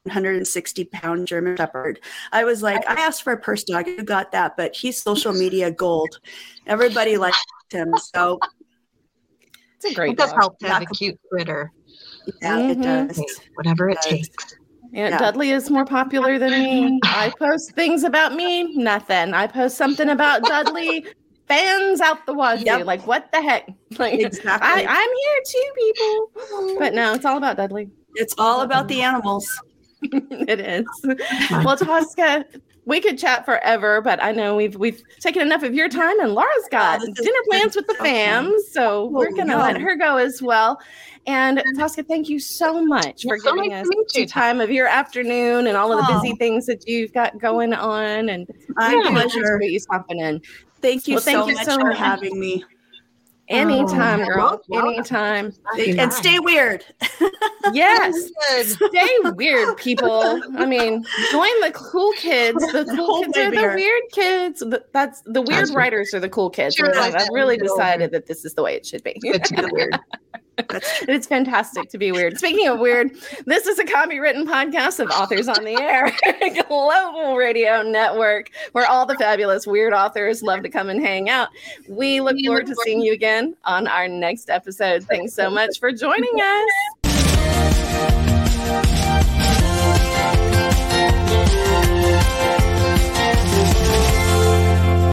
160 0.04 0.84
pound 0.86 1.26
German 1.26 1.56
Shepherd. 1.56 2.00
I 2.32 2.44
was 2.44 2.62
like, 2.62 2.88
I 2.88 2.94
asked 2.94 3.22
for 3.22 3.34
a 3.34 3.38
purse 3.38 3.64
dog. 3.64 3.86
You 3.86 4.02
got 4.02 4.32
that, 4.32 4.56
but 4.56 4.74
he's 4.74 5.00
social 5.00 5.32
media 5.32 5.70
gold. 5.70 6.18
Everybody 6.66 7.18
likes 7.18 7.44
him. 7.70 7.92
So 7.98 8.38
it's 9.76 9.92
a 9.92 9.94
great. 9.94 10.12
It 10.12 10.18
does 10.18 10.32
help 10.32 10.58
to 10.60 10.68
have 10.68 10.82
a 10.82 10.86
cute 10.86 11.18
Twitter. 11.28 11.72
Yeah, 12.42 12.56
mm-hmm. 12.56 12.82
it 12.82 12.82
does. 12.82 13.40
Whatever 13.54 13.90
it, 13.90 13.92
it 13.92 14.02
does. 14.02 14.06
takes. 14.06 14.56
Yeah, 14.92 15.10
yeah, 15.10 15.18
Dudley 15.18 15.50
is 15.50 15.70
more 15.70 15.84
popular 15.84 16.38
than 16.38 16.50
me. 16.50 17.00
I 17.04 17.32
post 17.38 17.72
things 17.72 18.02
about 18.02 18.34
me, 18.34 18.74
nothing. 18.74 19.34
I 19.34 19.46
post 19.46 19.76
something 19.76 20.08
about 20.08 20.42
Dudley, 20.42 21.06
fans 21.46 22.00
out 22.00 22.26
the 22.26 22.34
wazoo. 22.34 22.64
Yep. 22.64 22.86
Like, 22.86 23.06
what 23.06 23.30
the 23.32 23.42
heck? 23.42 23.68
Like, 23.98 24.20
exactly. 24.20 24.68
I, 24.68 24.86
I'm 24.88 25.10
here 25.22 25.42
too, 25.46 25.72
people. 25.76 26.78
But 26.78 26.94
no, 26.94 27.12
it's 27.12 27.24
all 27.24 27.36
about 27.36 27.56
Dudley. 27.56 27.90
It's 28.14 28.34
all 28.38 28.60
about 28.62 28.86
the 28.86 29.02
animals. 29.02 29.48
it 30.02 30.60
is. 30.60 30.86
Well, 31.64 31.76
Tosca, 31.76 32.44
we 32.84 33.00
could 33.00 33.18
chat 33.18 33.44
forever, 33.44 34.00
but 34.00 34.22
I 34.22 34.32
know 34.32 34.56
we've 34.56 34.76
we've 34.76 35.02
taken 35.18 35.42
enough 35.42 35.62
of 35.62 35.74
your 35.74 35.88
time, 35.88 36.18
and 36.20 36.34
Laura's 36.34 36.68
got 36.70 37.00
oh, 37.02 37.12
dinner 37.12 37.38
plans 37.50 37.76
with 37.76 37.86
the 37.86 37.94
fam, 37.94 38.54
so 38.70 39.06
we're 39.06 39.32
gonna 39.32 39.58
let 39.58 39.80
her 39.80 39.96
go 39.96 40.16
as 40.16 40.40
well. 40.40 40.80
And 41.26 41.62
Tosca, 41.76 42.02
thank 42.02 42.28
you 42.28 42.38
so 42.38 42.84
much 42.84 43.22
for 43.22 43.38
so 43.38 43.54
giving 43.54 43.70
nice 43.70 43.86
us 43.86 44.30
time 44.30 44.60
of 44.60 44.70
your 44.70 44.86
afternoon 44.86 45.66
and 45.66 45.76
all 45.76 45.92
of 45.92 46.06
the 46.06 46.12
busy 46.14 46.34
things 46.36 46.66
that 46.66 46.88
you've 46.88 47.12
got 47.12 47.38
going 47.38 47.72
on. 47.74 48.28
And 48.28 48.48
my 48.70 48.94
yeah, 48.94 49.10
pleasure. 49.10 49.60
You 49.62 49.78
stopping 49.78 50.18
in. 50.18 50.40
Thank 50.80 51.06
you, 51.06 51.16
well, 51.16 51.24
thank 51.24 51.36
so, 51.36 51.48
you 51.48 51.54
much 51.54 51.66
so 51.66 51.78
for 51.78 51.92
having 51.92 52.40
me. 52.40 52.64
Anytime, 53.50 54.20
oh, 54.20 54.26
girl. 54.26 54.62
Anytime. 54.72 55.52
And 55.76 56.12
stay 56.12 56.38
weird. 56.38 56.84
yes. 57.72 58.30
stay 58.62 59.08
weird, 59.34 59.76
people. 59.76 60.40
I 60.56 60.64
mean, 60.66 61.04
join 61.32 61.60
the 61.60 61.72
cool 61.74 62.12
kids. 62.12 62.58
The 62.72 62.84
cool 62.96 63.24
kids 63.24 63.36
are 63.36 63.50
the 63.50 63.74
weird 63.74 64.02
kids. 64.12 64.62
That's 64.92 65.20
the 65.26 65.42
weird 65.42 65.70
writers 65.70 66.14
are 66.14 66.20
the 66.20 66.28
cool 66.28 66.48
kids. 66.48 66.76
Sure, 66.76 66.96
I've 66.96 67.28
really 67.32 67.56
decided 67.56 68.12
that 68.12 68.26
this 68.26 68.44
is 68.44 68.54
the 68.54 68.62
way 68.62 68.76
it 68.76 68.86
should 68.86 69.02
be. 69.02 69.20
weird. 69.20 69.98
it's 71.08 71.26
fantastic 71.26 71.88
to 71.90 71.98
be 71.98 72.12
weird. 72.12 72.38
Speaking 72.38 72.68
of 72.68 72.78
weird, 72.78 73.10
this 73.46 73.66
is 73.66 73.78
a 73.78 73.84
copywritten 73.84 74.44
podcast 74.44 75.00
of 75.00 75.10
Authors 75.10 75.48
on 75.48 75.64
the 75.64 75.76
Air, 75.80 76.12
global 76.68 77.36
radio 77.36 77.82
network 77.82 78.50
where 78.72 78.86
all 78.86 79.06
the 79.06 79.16
fabulous 79.16 79.66
weird 79.66 79.92
authors 79.92 80.42
love 80.42 80.62
to 80.62 80.68
come 80.68 80.88
and 80.88 81.00
hang 81.00 81.28
out. 81.28 81.48
We 81.88 82.20
look 82.20 82.36
forward 82.44 82.66
to 82.66 82.74
seeing 82.84 83.00
you 83.00 83.12
again 83.12 83.56
on 83.64 83.86
our 83.88 84.08
next 84.08 84.50
episode. 84.50 85.04
Thanks 85.04 85.34
so 85.34 85.50
much 85.50 85.78
for 85.78 85.92
joining 85.92 86.40
us. 86.40 86.70